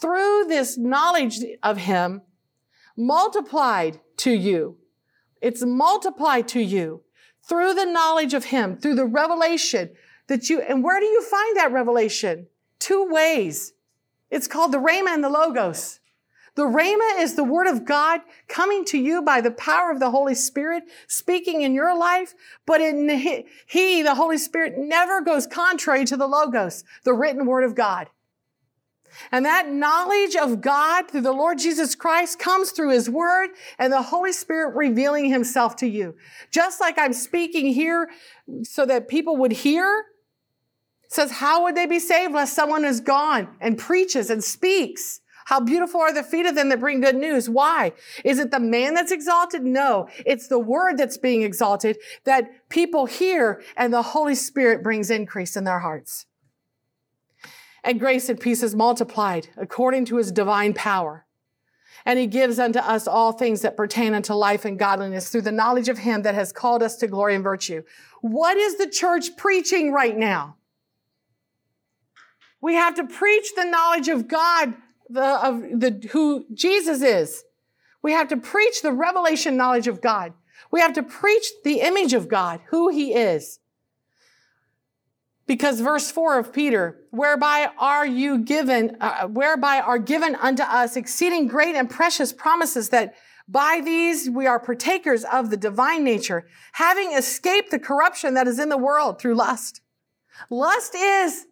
Through 0.00 0.46
this 0.48 0.76
knowledge 0.76 1.38
of 1.62 1.76
him, 1.76 2.22
multiplied 2.96 4.00
to 4.16 4.32
you. 4.32 4.78
It's 5.40 5.64
multiplied 5.64 6.48
to 6.48 6.60
you 6.60 7.04
through 7.48 7.74
the 7.74 7.86
knowledge 7.86 8.34
of 8.34 8.46
him, 8.46 8.76
through 8.76 8.96
the 8.96 9.06
revelation 9.06 9.90
that 10.26 10.50
you, 10.50 10.60
and 10.60 10.82
where 10.82 10.98
do 10.98 11.06
you 11.06 11.22
find 11.22 11.56
that 11.56 11.70
revelation? 11.70 12.48
Two 12.80 13.06
ways. 13.08 13.74
It's 14.30 14.46
called 14.46 14.72
the 14.72 14.78
Rhema 14.78 15.08
and 15.08 15.24
the 15.24 15.28
Logos. 15.28 16.00
The 16.56 16.62
Rhema 16.62 17.20
is 17.20 17.34
the 17.34 17.44
word 17.44 17.68
of 17.68 17.84
God 17.84 18.20
coming 18.48 18.84
to 18.86 18.98
you 18.98 19.22
by 19.22 19.40
the 19.40 19.52
power 19.52 19.90
of 19.90 20.00
the 20.00 20.10
Holy 20.10 20.34
Spirit, 20.34 20.84
speaking 21.06 21.62
in 21.62 21.74
your 21.74 21.96
life. 21.96 22.34
But 22.66 22.80
in 22.80 23.08
He, 23.66 24.02
the 24.02 24.14
Holy 24.16 24.38
Spirit, 24.38 24.74
never 24.76 25.20
goes 25.20 25.46
contrary 25.46 26.04
to 26.06 26.16
the 26.16 26.26
Logos, 26.26 26.84
the 27.04 27.14
written 27.14 27.46
word 27.46 27.64
of 27.64 27.74
God. 27.74 28.08
And 29.32 29.44
that 29.44 29.68
knowledge 29.68 30.36
of 30.36 30.60
God 30.60 31.10
through 31.10 31.22
the 31.22 31.32
Lord 31.32 31.58
Jesus 31.58 31.94
Christ 31.94 32.38
comes 32.38 32.70
through 32.70 32.90
His 32.90 33.10
Word 33.10 33.50
and 33.78 33.92
the 33.92 34.02
Holy 34.02 34.32
Spirit 34.32 34.74
revealing 34.74 35.30
Himself 35.30 35.76
to 35.76 35.86
you. 35.86 36.14
Just 36.50 36.80
like 36.80 36.98
I'm 36.98 37.12
speaking 37.12 37.72
here 37.72 38.08
so 38.62 38.86
that 38.86 39.08
people 39.08 39.36
would 39.36 39.52
hear, 39.52 40.04
says, 41.10 41.32
how 41.32 41.64
would 41.64 41.74
they 41.74 41.86
be 41.86 41.98
saved 41.98 42.30
unless 42.30 42.52
someone 42.52 42.84
is 42.84 43.00
gone 43.00 43.48
and 43.60 43.76
preaches 43.76 44.30
and 44.30 44.42
speaks? 44.42 45.20
How 45.46 45.58
beautiful 45.58 46.00
are 46.00 46.14
the 46.14 46.22
feet 46.22 46.46
of 46.46 46.54
them 46.54 46.68
that 46.68 46.78
bring 46.78 47.00
good 47.00 47.16
news. 47.16 47.50
Why? 47.50 47.92
Is 48.24 48.38
it 48.38 48.52
the 48.52 48.60
man 48.60 48.94
that's 48.94 49.10
exalted? 49.10 49.64
No. 49.64 50.08
It's 50.24 50.46
the 50.46 50.60
word 50.60 50.96
that's 50.96 51.18
being 51.18 51.42
exalted 51.42 51.98
that 52.24 52.68
people 52.68 53.06
hear 53.06 53.60
and 53.76 53.92
the 53.92 54.02
Holy 54.02 54.36
Spirit 54.36 54.84
brings 54.84 55.10
increase 55.10 55.56
in 55.56 55.64
their 55.64 55.80
hearts. 55.80 56.26
And 57.82 57.98
grace 57.98 58.28
and 58.28 58.38
peace 58.38 58.62
is 58.62 58.76
multiplied 58.76 59.48
according 59.56 60.04
to 60.06 60.18
his 60.18 60.30
divine 60.30 60.74
power. 60.74 61.26
And 62.06 62.18
he 62.18 62.28
gives 62.28 62.60
unto 62.60 62.78
us 62.78 63.08
all 63.08 63.32
things 63.32 63.62
that 63.62 63.76
pertain 63.76 64.14
unto 64.14 64.34
life 64.34 64.64
and 64.64 64.78
godliness 64.78 65.28
through 65.28 65.42
the 65.42 65.52
knowledge 65.52 65.88
of 65.88 65.98
him 65.98 66.22
that 66.22 66.36
has 66.36 66.52
called 66.52 66.82
us 66.82 66.96
to 66.98 67.08
glory 67.08 67.34
and 67.34 67.42
virtue. 67.42 67.82
What 68.20 68.56
is 68.56 68.78
the 68.78 68.88
church 68.88 69.36
preaching 69.36 69.92
right 69.92 70.16
now? 70.16 70.56
We 72.60 72.74
have 72.74 72.94
to 72.96 73.04
preach 73.04 73.54
the 73.54 73.64
knowledge 73.64 74.08
of 74.08 74.28
God 74.28 74.74
the, 75.08 75.46
of 75.46 75.60
the, 75.80 76.08
who 76.12 76.46
Jesus 76.54 77.02
is. 77.02 77.44
We 78.02 78.12
have 78.12 78.28
to 78.28 78.36
preach 78.36 78.82
the 78.82 78.92
revelation 78.92 79.56
knowledge 79.56 79.88
of 79.88 80.00
God. 80.00 80.32
We 80.70 80.80
have 80.80 80.92
to 80.94 81.02
preach 81.02 81.46
the 81.64 81.80
image 81.80 82.14
of 82.14 82.28
God, 82.28 82.60
who 82.68 82.88
he 82.88 83.14
is. 83.14 83.58
Because 85.46 85.80
verse 85.80 86.12
4 86.12 86.38
of 86.38 86.52
Peter, 86.52 87.00
whereby 87.10 87.70
are 87.76 88.06
you 88.06 88.38
given, 88.38 88.96
uh, 89.00 89.26
whereby 89.26 89.80
are 89.80 89.98
given 89.98 90.36
unto 90.36 90.62
us 90.62 90.96
exceeding 90.96 91.48
great 91.48 91.74
and 91.74 91.90
precious 91.90 92.32
promises 92.32 92.90
that 92.90 93.14
by 93.48 93.80
these 93.84 94.30
we 94.30 94.46
are 94.46 94.60
partakers 94.60 95.24
of 95.24 95.50
the 95.50 95.56
divine 95.56 96.04
nature, 96.04 96.46
having 96.74 97.12
escaped 97.12 97.72
the 97.72 97.80
corruption 97.80 98.34
that 98.34 98.46
is 98.46 98.60
in 98.60 98.68
the 98.68 98.78
world 98.78 99.20
through 99.20 99.34
lust. 99.34 99.80
Lust 100.50 100.94
is 100.94 101.46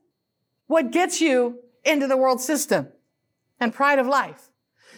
what 0.68 0.92
gets 0.92 1.20
you 1.20 1.58
into 1.84 2.06
the 2.06 2.16
world 2.16 2.40
system 2.40 2.88
and 3.58 3.74
pride 3.74 3.98
of 3.98 4.06
life. 4.06 4.50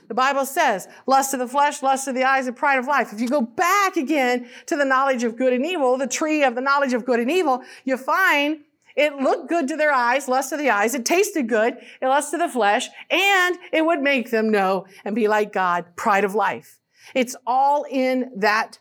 The 0.09 0.15
Bible 0.15 0.45
says, 0.45 0.89
lust 1.07 1.33
of 1.35 1.41
the 1.41 1.47
flesh, 1.47 1.83
lust 1.83 2.09
of 2.09 2.15
the 2.15 2.25
eyes, 2.25 2.49
and 2.49 2.57
pride 2.57 2.79
of 2.79 2.87
life. 2.87 3.13
If 3.13 3.21
you 3.21 3.29
go 3.29 3.41
back 3.41 3.97
again 3.97 4.49
to 4.67 4.77
the 4.77 4.85
knowledge 4.85 5.23
of 5.23 5.37
good 5.37 5.53
and 5.53 5.65
evil, 5.65 5.97
the 5.97 6.09
tree 6.09 6.43
of 6.43 6.57
the 6.57 6.61
knowledge 6.61 6.93
of 6.93 7.05
good 7.05 7.21
and 7.21 7.31
evil, 7.31 7.63
you 7.85 7.97
find 7.97 8.59
it 8.97 9.15
looked 9.15 9.49
good 9.49 9.69
to 9.69 9.77
their 9.77 9.93
eyes, 9.93 10.27
lust 10.27 10.53
of 10.53 10.59
the 10.59 10.69
eyes. 10.69 10.95
It 10.95 11.07
tasted 11.07 11.49
good, 11.49 11.77
it 12.03 12.07
lust 12.07 12.35
of 12.35 12.41
the 12.41 12.49
flesh, 12.49 12.89
and 13.09 13.57
it 13.73 13.87
would 13.87 14.01
make 14.01 14.31
them 14.31 14.51
know 14.51 14.87
and 15.05 15.15
be 15.15 15.29
like 15.29 15.53
God, 15.53 15.97
pride 15.97 16.25
of 16.25 16.35
life. 16.35 16.81
It's 17.15 17.37
all 17.47 17.87
in 17.89 18.33
that 18.37 18.81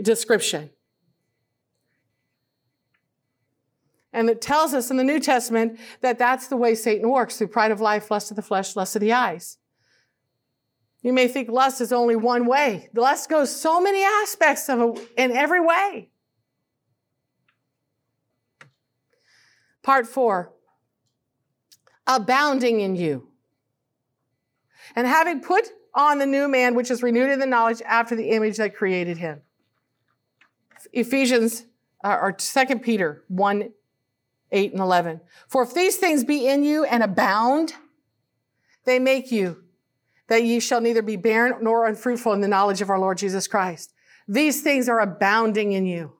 description. 0.00 0.70
And 4.12 4.30
it 4.30 4.40
tells 4.40 4.72
us 4.72 4.90
in 4.90 4.96
the 4.96 5.04
New 5.04 5.20
Testament 5.20 5.78
that 6.00 6.18
that's 6.18 6.48
the 6.48 6.56
way 6.56 6.74
Satan 6.74 7.10
works 7.10 7.36
through 7.36 7.48
pride 7.48 7.70
of 7.70 7.80
life, 7.80 8.10
lust 8.10 8.30
of 8.30 8.36
the 8.36 8.42
flesh, 8.42 8.74
lust 8.74 8.96
of 8.96 9.00
the 9.00 9.12
eyes. 9.12 9.58
You 11.02 11.12
may 11.12 11.28
think 11.28 11.48
lust 11.48 11.80
is 11.80 11.92
only 11.92 12.16
one 12.16 12.46
way. 12.46 12.88
Lust 12.94 13.28
goes 13.28 13.54
so 13.54 13.80
many 13.80 14.02
aspects 14.02 14.68
of 14.68 14.80
it 14.80 15.08
in 15.16 15.32
every 15.32 15.60
way. 15.60 16.10
Part 19.82 20.06
four, 20.06 20.52
abounding 22.06 22.80
in 22.80 22.96
you. 22.96 23.28
And 24.96 25.06
having 25.06 25.40
put 25.40 25.68
on 25.94 26.18
the 26.18 26.26
new 26.26 26.48
man, 26.48 26.74
which 26.74 26.90
is 26.90 27.02
renewed 27.02 27.30
in 27.30 27.38
the 27.38 27.46
knowledge 27.46 27.80
after 27.82 28.16
the 28.16 28.30
image 28.30 28.56
that 28.56 28.74
created 28.74 29.18
him. 29.18 29.42
Ephesians, 30.92 31.64
uh, 32.04 32.16
or 32.20 32.32
2 32.32 32.78
Peter 32.80 33.24
1 33.28 33.70
8 34.52 34.72
and 34.72 34.80
11. 34.80 35.20
For 35.48 35.62
if 35.62 35.74
these 35.74 35.96
things 35.96 36.24
be 36.24 36.46
in 36.46 36.62
you 36.62 36.84
and 36.84 37.02
abound, 37.02 37.74
they 38.84 38.98
make 38.98 39.30
you 39.30 39.64
that 40.28 40.44
ye 40.44 40.60
shall 40.60 40.80
neither 40.80 41.02
be 41.02 41.16
barren 41.16 41.54
nor 41.62 41.86
unfruitful 41.86 42.32
in 42.32 42.40
the 42.40 42.48
knowledge 42.48 42.80
of 42.80 42.90
our 42.90 42.98
Lord 42.98 43.18
Jesus 43.18 43.46
Christ. 43.46 43.92
These 44.26 44.60
things 44.60 44.88
are 44.88 45.00
abounding 45.00 45.72
in 45.72 45.86
you. 45.86 46.12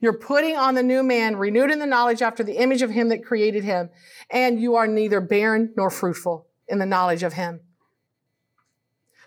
You're 0.00 0.14
putting 0.14 0.56
on 0.56 0.74
the 0.74 0.82
new 0.82 1.02
man, 1.02 1.36
renewed 1.36 1.70
in 1.70 1.78
the 1.78 1.86
knowledge 1.86 2.22
after 2.22 2.42
the 2.42 2.56
image 2.56 2.80
of 2.80 2.90
him 2.90 3.10
that 3.10 3.24
created 3.24 3.64
him, 3.64 3.90
and 4.30 4.60
you 4.60 4.76
are 4.76 4.86
neither 4.86 5.20
barren 5.20 5.74
nor 5.76 5.90
fruitful 5.90 6.46
in 6.66 6.78
the 6.78 6.86
knowledge 6.86 7.22
of 7.22 7.34
him. 7.34 7.60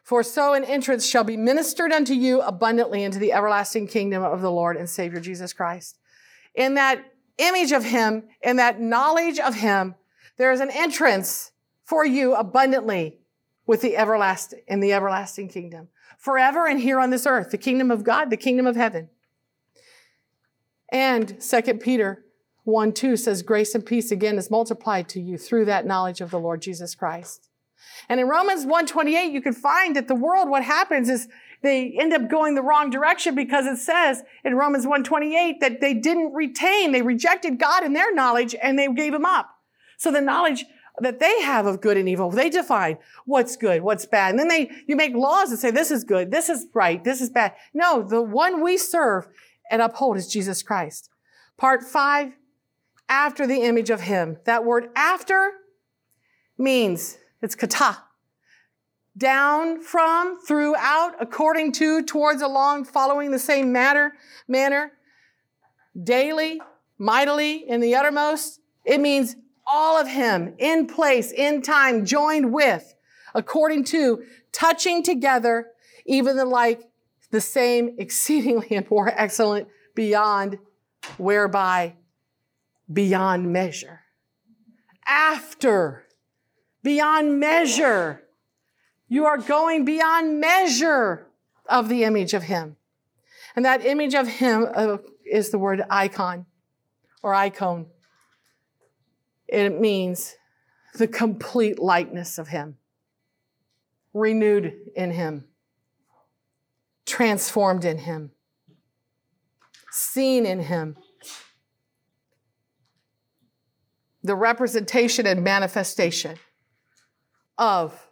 For 0.03 0.23
so 0.23 0.53
an 0.53 0.65
entrance 0.65 1.07
shall 1.07 1.23
be 1.23 1.37
ministered 1.37 1.91
unto 1.91 2.13
you 2.13 2.41
abundantly 2.41 3.03
into 3.03 3.19
the 3.19 3.31
everlasting 3.31 3.87
kingdom 3.87 4.23
of 4.23 4.41
the 4.41 4.51
Lord 4.51 4.75
and 4.75 4.89
Savior 4.89 5.19
Jesus 5.19 5.53
Christ. 5.53 5.99
In 6.55 6.73
that 6.73 7.12
image 7.37 7.71
of 7.71 7.85
him 7.85 8.23
and 8.43 8.59
that 8.59 8.79
knowledge 8.79 9.39
of 9.39 9.55
him, 9.55 9.95
there 10.37 10.51
is 10.51 10.59
an 10.59 10.71
entrance 10.71 11.51
for 11.83 12.05
you 12.05 12.33
abundantly 12.35 13.17
with 13.65 13.81
the 13.81 13.95
everlasting 13.97 14.61
in 14.67 14.79
the 14.79 14.93
everlasting 14.93 15.47
kingdom. 15.47 15.87
Forever 16.17 16.67
and 16.67 16.79
here 16.79 16.99
on 16.99 17.09
this 17.09 17.25
earth, 17.25 17.51
the 17.51 17.57
kingdom 17.57 17.91
of 17.91 18.03
God, 18.03 18.29
the 18.29 18.37
kingdom 18.37 18.67
of 18.67 18.75
heaven. 18.75 19.09
And 20.91 21.41
2 21.41 21.61
Peter 21.75 22.23
1 22.65 22.93
2 22.93 23.17
says, 23.17 23.41
Grace 23.41 23.75
and 23.75 23.85
peace 23.85 24.11
again 24.11 24.37
is 24.37 24.51
multiplied 24.51 25.09
to 25.09 25.21
you 25.21 25.37
through 25.37 25.65
that 25.65 25.85
knowledge 25.85 26.21
of 26.21 26.31
the 26.31 26.39
Lord 26.39 26.61
Jesus 26.61 26.95
Christ. 26.95 27.49
And 28.07 28.19
in 28.19 28.27
Romans 28.27 28.65
128, 28.65 29.31
you 29.31 29.41
can 29.41 29.53
find 29.53 29.95
that 29.95 30.07
the 30.07 30.15
world, 30.15 30.49
what 30.49 30.63
happens 30.63 31.09
is 31.09 31.27
they 31.63 31.95
end 31.97 32.13
up 32.13 32.29
going 32.29 32.55
the 32.55 32.61
wrong 32.61 32.89
direction 32.89 33.35
because 33.35 33.65
it 33.65 33.77
says 33.77 34.21
in 34.43 34.55
Romans 34.55 34.85
128 34.85 35.61
that 35.61 35.79
they 35.79 35.93
didn't 35.93 36.33
retain, 36.33 36.91
they 36.91 37.01
rejected 37.01 37.57
God 37.57 37.83
in 37.83 37.93
their 37.93 38.13
knowledge 38.13 38.53
and 38.61 38.77
they 38.77 38.87
gave 38.89 39.13
him 39.13 39.25
up. 39.25 39.49
So 39.97 40.11
the 40.11 40.21
knowledge 40.21 40.65
that 40.99 41.19
they 41.19 41.41
have 41.41 41.65
of 41.65 41.81
good 41.81 41.97
and 41.97 42.07
evil, 42.07 42.29
they 42.29 42.49
define 42.49 42.97
what's 43.25 43.55
good, 43.55 43.81
what's 43.81 44.05
bad. 44.05 44.31
And 44.31 44.39
then 44.39 44.49
they, 44.49 44.69
you 44.87 44.97
make 44.97 45.15
laws 45.15 45.49
that 45.49 45.57
say 45.57 45.71
this 45.71 45.89
is 45.89 46.03
good, 46.03 46.31
this 46.31 46.49
is 46.49 46.67
right, 46.73 47.01
this 47.01 47.21
is 47.21 47.29
bad. 47.29 47.53
No, 47.73 48.03
the 48.03 48.21
one 48.21 48.61
we 48.61 48.77
serve 48.77 49.27
and 49.71 49.81
uphold 49.81 50.17
is 50.17 50.27
Jesus 50.27 50.61
Christ. 50.61 51.09
Part 51.57 51.81
five, 51.81 52.33
after 53.07 53.47
the 53.47 53.61
image 53.61 53.89
of 53.89 54.01
him. 54.01 54.37
That 54.45 54.65
word 54.65 54.89
after 54.95 55.51
means 56.57 57.17
it's 57.41 57.55
kata 57.55 57.99
down 59.17 59.81
from, 59.81 60.39
throughout, 60.41 61.13
according 61.19 61.71
to, 61.73 62.03
towards, 62.03 62.41
along, 62.41 62.85
following 62.85 63.31
the 63.31 63.39
same 63.39 63.71
manner, 63.71 64.13
manner, 64.47 64.91
daily, 66.03 66.59
mightily, 66.97 67.67
in 67.69 67.79
the 67.79 67.95
uttermost. 67.95 68.59
It 68.83 68.99
means 68.99 69.35
all 69.65 69.99
of 69.99 70.07
him, 70.07 70.55
in 70.57 70.87
place, 70.87 71.31
in 71.31 71.61
time, 71.61 72.05
joined 72.05 72.51
with, 72.51 72.95
according 73.35 73.83
to, 73.85 74.23
touching 74.51 75.03
together, 75.03 75.67
even 76.05 76.35
the 76.35 76.45
like, 76.45 76.81
the 77.31 77.41
same, 77.41 77.95
exceedingly 77.97 78.67
and 78.71 78.89
more 78.89 79.09
excellent, 79.09 79.67
beyond 79.95 80.57
whereby 81.17 81.95
beyond 82.91 83.51
measure, 83.51 84.01
after, 85.05 86.03
beyond 86.83 87.39
measure, 87.39 88.22
you 89.13 89.27
are 89.27 89.37
going 89.37 89.85
beyond 89.85 90.39
measure 90.39 91.27
of 91.69 91.87
the 91.87 92.03
image 92.03 92.33
of 92.33 92.41
Him. 92.41 92.77
And 93.55 93.63
that 93.63 93.85
image 93.85 94.15
of 94.15 94.27
Him 94.27 94.65
uh, 94.73 94.97
is 95.23 95.51
the 95.51 95.59
word 95.59 95.83
eikon 95.87 96.47
or 97.21 97.31
icon. 97.31 97.85
It 99.47 99.79
means 99.79 100.33
the 100.95 101.07
complete 101.07 101.77
likeness 101.77 102.39
of 102.39 102.47
Him, 102.47 102.77
renewed 104.15 104.73
in 104.95 105.11
Him, 105.11 105.45
transformed 107.05 107.85
in 107.85 107.99
Him, 107.99 108.31
seen 109.91 110.47
in 110.47 110.61
Him. 110.61 110.97
The 114.23 114.35
representation 114.35 115.27
and 115.27 115.43
manifestation 115.43 116.39
of 117.59 118.07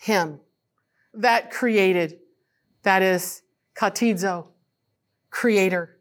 Him 0.00 0.40
that 1.12 1.50
created, 1.50 2.18
that 2.84 3.02
is 3.02 3.42
katizo, 3.78 4.46
creator, 5.28 5.98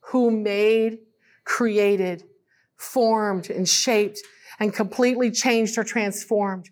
who 0.00 0.32
made, 0.32 0.98
created, 1.44 2.24
formed, 2.76 3.48
and 3.48 3.68
shaped, 3.68 4.18
and 4.58 4.74
completely 4.74 5.30
changed 5.30 5.78
or 5.78 5.84
transformed. 5.84 6.70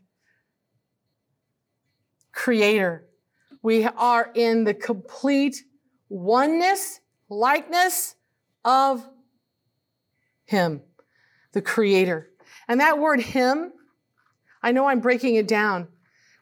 Creator. 2.32 3.06
We 3.62 3.84
are 3.84 4.32
in 4.34 4.64
the 4.64 4.74
complete 4.74 5.62
oneness, 6.08 6.98
likeness 7.28 8.16
of 8.64 9.08
Him, 10.44 10.82
the 11.52 11.62
Creator. 11.62 12.30
And 12.66 12.80
that 12.80 12.98
word 12.98 13.20
Him, 13.20 13.72
I 14.60 14.72
know 14.72 14.86
I'm 14.88 14.98
breaking 14.98 15.36
it 15.36 15.46
down 15.46 15.86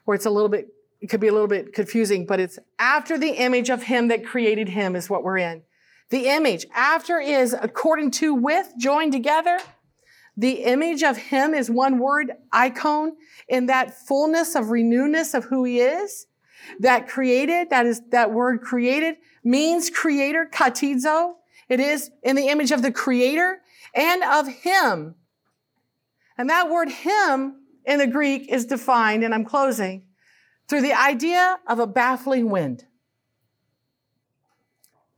where 0.05 0.15
it's 0.15 0.25
a 0.25 0.29
little 0.29 0.49
bit, 0.49 0.67
it 1.01 1.07
could 1.07 1.19
be 1.19 1.27
a 1.27 1.33
little 1.33 1.47
bit 1.47 1.73
confusing, 1.73 2.25
but 2.25 2.39
it's 2.39 2.59
after 2.79 3.17
the 3.17 3.31
image 3.31 3.69
of 3.69 3.83
Him 3.83 4.07
that 4.07 4.25
created 4.25 4.69
Him 4.69 4.95
is 4.95 5.09
what 5.09 5.23
we're 5.23 5.37
in. 5.37 5.63
The 6.09 6.27
image 6.27 6.65
after 6.75 7.19
is 7.19 7.55
according 7.59 8.11
to 8.11 8.35
with, 8.35 8.71
joined 8.77 9.13
together. 9.13 9.59
The 10.37 10.63
image 10.63 11.03
of 11.03 11.17
him 11.17 11.53
is 11.53 11.69
one 11.69 11.99
word, 11.99 12.31
icon, 12.51 13.13
in 13.47 13.67
that 13.67 13.93
fullness 14.07 14.55
of 14.55 14.65
renewness 14.65 15.33
of 15.33 15.45
who 15.45 15.63
he 15.63 15.79
is. 15.79 16.27
That 16.79 17.07
created, 17.07 17.69
that 17.71 17.85
is, 17.85 18.01
that 18.11 18.31
word 18.31 18.61
created 18.61 19.15
means 19.43 19.89
creator, 19.89 20.47
katizo. 20.51 21.33
It 21.67 21.79
is 21.79 22.09
in 22.23 22.35
the 22.35 22.47
image 22.47 22.71
of 22.71 22.81
the 22.81 22.91
creator 22.91 23.59
and 23.93 24.23
of 24.23 24.47
him. 24.47 25.15
And 26.37 26.49
that 26.49 26.69
word 26.69 26.89
him 26.89 27.62
in 27.85 27.99
the 27.99 28.07
Greek 28.07 28.49
is 28.49 28.65
defined, 28.65 29.23
and 29.23 29.33
I'm 29.33 29.45
closing, 29.45 30.05
through 30.67 30.81
the 30.81 30.93
idea 30.93 31.59
of 31.67 31.79
a 31.79 31.87
baffling 31.87 32.49
wind. 32.49 32.85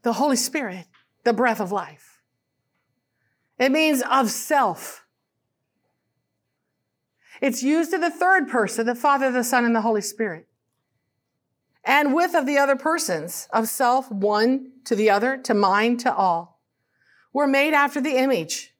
The 0.02 0.14
Holy 0.14 0.36
Spirit, 0.36 0.86
the 1.24 1.34
breath 1.34 1.60
of 1.60 1.72
life. 1.72 2.22
It 3.58 3.72
means 3.72 4.04
of 4.10 4.30
self. 4.30 5.06
It's 7.42 7.64
used 7.64 7.94
in 7.94 8.02
the 8.02 8.10
third 8.10 8.48
person, 8.48 8.86
the 8.86 8.96
Father, 8.96 9.32
the 9.32 9.44
Son, 9.44 9.66
and 9.66 9.76
the 9.76 9.82
Holy 9.82 10.02
Spirit. 10.02 10.48
And 11.84 12.14
with 12.14 12.34
of 12.34 12.46
the 12.46 12.58
other 12.58 12.76
persons, 12.76 13.48
of 13.54 13.68
self, 13.68 14.12
one 14.12 14.72
to 14.86 14.96
the 14.96 15.10
other, 15.10 15.38
to 15.38 15.54
mind, 15.54 16.00
to 16.02 16.14
all. 16.14 16.62
We're 17.32 17.48
made 17.48 17.74
after 17.74 18.02
the 18.02 18.18
image 18.18 18.75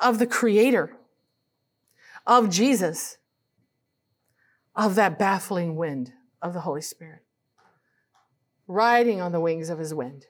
of 0.00 0.18
the 0.18 0.26
Creator, 0.26 0.96
of 2.26 2.50
Jesus, 2.50 3.18
of 4.74 4.94
that 4.94 5.18
baffling 5.18 5.76
wind 5.76 6.12
of 6.40 6.54
the 6.54 6.60
Holy 6.60 6.82
Spirit, 6.82 7.22
riding 8.66 9.20
on 9.20 9.32
the 9.32 9.40
wings 9.40 9.68
of 9.68 9.78
His 9.78 9.92
wind 9.92 10.26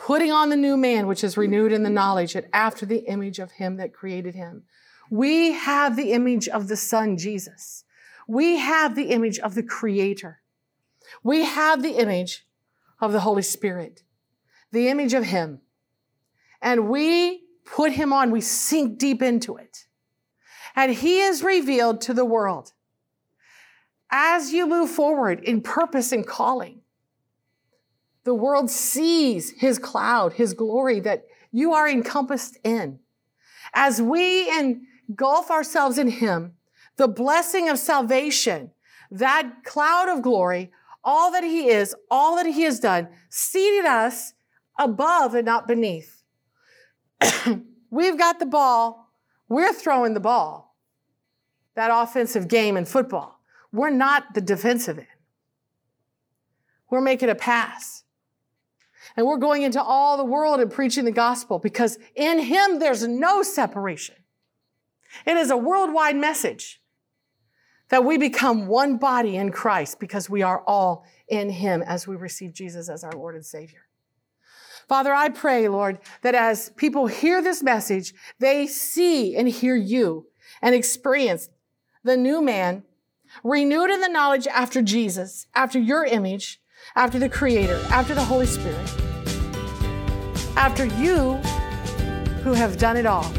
putting 0.00 0.32
on 0.32 0.48
the 0.48 0.56
new 0.56 0.78
man, 0.78 1.06
which 1.06 1.22
is 1.22 1.36
renewed 1.36 1.72
in 1.72 1.82
the 1.82 1.90
knowledge 1.90 2.32
that 2.32 2.48
after 2.54 2.86
the 2.86 3.04
image 3.06 3.38
of 3.38 3.52
him 3.52 3.76
that 3.76 3.92
created 3.92 4.34
him. 4.34 4.62
We 5.10 5.52
have 5.52 5.94
the 5.94 6.12
image 6.12 6.48
of 6.48 6.68
the 6.68 6.76
Son, 6.76 7.18
Jesus. 7.18 7.84
We 8.26 8.56
have 8.56 8.94
the 8.94 9.10
image 9.10 9.38
of 9.38 9.54
the 9.54 9.62
Creator. 9.62 10.40
We 11.22 11.44
have 11.44 11.82
the 11.82 11.98
image 11.98 12.46
of 12.98 13.12
the 13.12 13.20
Holy 13.20 13.42
Spirit, 13.42 14.02
the 14.72 14.88
image 14.88 15.12
of 15.14 15.24
Him. 15.24 15.60
And 16.62 16.88
we 16.88 17.42
put 17.72 17.92
Him 17.92 18.12
on, 18.12 18.30
we 18.30 18.40
sink 18.40 18.98
deep 18.98 19.22
into 19.22 19.56
it. 19.56 19.86
And 20.76 20.92
He 20.92 21.20
is 21.20 21.42
revealed 21.42 22.00
to 22.02 22.14
the 22.14 22.24
world. 22.24 22.72
As 24.10 24.52
you 24.52 24.66
move 24.66 24.90
forward 24.90 25.42
in 25.44 25.60
purpose 25.60 26.12
and 26.12 26.26
calling, 26.26 26.80
the 28.24 28.34
world 28.34 28.70
sees 28.70 29.52
his 29.52 29.78
cloud, 29.78 30.34
his 30.34 30.52
glory 30.52 31.00
that 31.00 31.24
you 31.52 31.72
are 31.72 31.88
encompassed 31.88 32.58
in. 32.62 32.98
As 33.72 34.02
we 34.02 34.50
engulf 34.58 35.50
ourselves 35.50 35.96
in 35.96 36.08
him, 36.08 36.54
the 36.96 37.08
blessing 37.08 37.68
of 37.68 37.78
salvation, 37.78 38.72
that 39.10 39.64
cloud 39.64 40.08
of 40.08 40.22
glory, 40.22 40.70
all 41.02 41.32
that 41.32 41.44
he 41.44 41.68
is, 41.68 41.94
all 42.10 42.36
that 42.36 42.46
he 42.46 42.62
has 42.62 42.78
done, 42.78 43.08
seated 43.30 43.86
us 43.86 44.34
above 44.78 45.34
and 45.34 45.46
not 45.46 45.66
beneath. 45.66 46.19
We've 47.90 48.18
got 48.18 48.38
the 48.38 48.46
ball. 48.46 49.12
We're 49.48 49.72
throwing 49.72 50.14
the 50.14 50.20
ball. 50.20 50.76
That 51.74 51.90
offensive 51.92 52.48
game 52.48 52.76
in 52.76 52.84
football. 52.84 53.40
We're 53.72 53.90
not 53.90 54.34
the 54.34 54.40
defensive 54.40 54.98
end. 54.98 55.06
We're 56.90 57.00
making 57.00 57.28
a 57.28 57.34
pass. 57.34 58.04
And 59.16 59.26
we're 59.26 59.38
going 59.38 59.62
into 59.62 59.82
all 59.82 60.16
the 60.16 60.24
world 60.24 60.60
and 60.60 60.70
preaching 60.70 61.04
the 61.04 61.12
gospel 61.12 61.58
because 61.58 61.98
in 62.14 62.40
Him 62.40 62.78
there's 62.78 63.06
no 63.06 63.42
separation. 63.42 64.16
It 65.26 65.36
is 65.36 65.50
a 65.50 65.56
worldwide 65.56 66.16
message 66.16 66.80
that 67.88 68.04
we 68.04 68.18
become 68.18 68.66
one 68.66 68.98
body 68.98 69.36
in 69.36 69.50
Christ 69.50 69.98
because 69.98 70.30
we 70.30 70.42
are 70.42 70.62
all 70.66 71.04
in 71.28 71.50
Him 71.50 71.82
as 71.82 72.06
we 72.06 72.16
receive 72.16 72.52
Jesus 72.52 72.88
as 72.88 73.02
our 73.02 73.12
Lord 73.12 73.34
and 73.34 73.44
Savior. 73.44 73.86
Father, 74.90 75.14
I 75.14 75.28
pray, 75.28 75.68
Lord, 75.68 76.00
that 76.22 76.34
as 76.34 76.70
people 76.70 77.06
hear 77.06 77.40
this 77.40 77.62
message, 77.62 78.12
they 78.40 78.66
see 78.66 79.36
and 79.36 79.48
hear 79.48 79.76
you 79.76 80.26
and 80.60 80.74
experience 80.74 81.48
the 82.02 82.16
new 82.16 82.42
man 82.42 82.82
renewed 83.44 83.88
in 83.88 84.00
the 84.00 84.08
knowledge 84.08 84.48
after 84.48 84.82
Jesus, 84.82 85.46
after 85.54 85.78
your 85.78 86.04
image, 86.04 86.60
after 86.96 87.20
the 87.20 87.28
Creator, 87.28 87.80
after 87.90 88.16
the 88.16 88.24
Holy 88.24 88.46
Spirit, 88.46 88.84
after 90.56 90.86
you 90.86 91.34
who 92.42 92.52
have 92.52 92.76
done 92.76 92.96
it 92.96 93.06
all. 93.06 93.32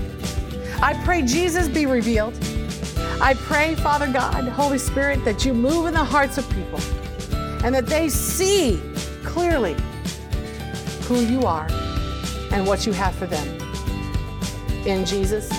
I 0.82 0.98
pray 1.04 1.22
Jesus 1.22 1.68
be 1.68 1.86
revealed. 1.86 2.34
I 3.20 3.34
pray, 3.34 3.76
Father 3.76 4.10
God, 4.10 4.48
Holy 4.48 4.78
Spirit, 4.78 5.26
that 5.26 5.44
you 5.44 5.54
move 5.54 5.88
in 5.88 5.94
the 5.94 6.00
hearts 6.00 6.38
of 6.38 6.50
people 6.52 6.80
and 7.66 7.76
that 7.76 7.88
they 7.88 8.08
see 8.08 8.82
clearly 9.26 9.76
who 11.12 11.20
you 11.26 11.42
are 11.42 11.68
and 12.54 12.66
what 12.66 12.86
you 12.86 12.94
have 12.94 13.14
for 13.14 13.26
them. 13.26 13.46
In 14.88 15.06
Jesus, 15.06 15.52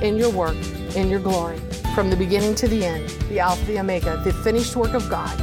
in 0.00 0.16
your 0.16 0.30
work, 0.30 0.56
in 0.96 1.10
your 1.10 1.20
glory, 1.20 1.58
from 1.94 2.08
the 2.08 2.16
beginning 2.16 2.54
to 2.54 2.66
the 2.66 2.82
end, 2.82 3.06
the 3.28 3.38
Alpha, 3.38 3.62
the 3.66 3.78
Omega, 3.78 4.22
the 4.24 4.32
finished 4.32 4.74
work 4.74 4.94
of 4.94 5.10
God 5.10 5.36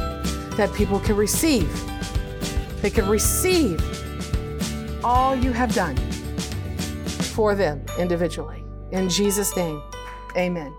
that 0.56 0.74
people 0.74 0.98
can 0.98 1.14
receive. 1.14 1.70
They 2.82 2.90
can 2.90 3.08
receive 3.08 3.80
all 5.04 5.36
you 5.36 5.52
have 5.52 5.72
done 5.76 5.96
for 7.36 7.54
them 7.54 7.84
individually. 8.00 8.64
In 8.90 9.08
Jesus' 9.08 9.56
name, 9.56 9.80
amen. 10.36 10.74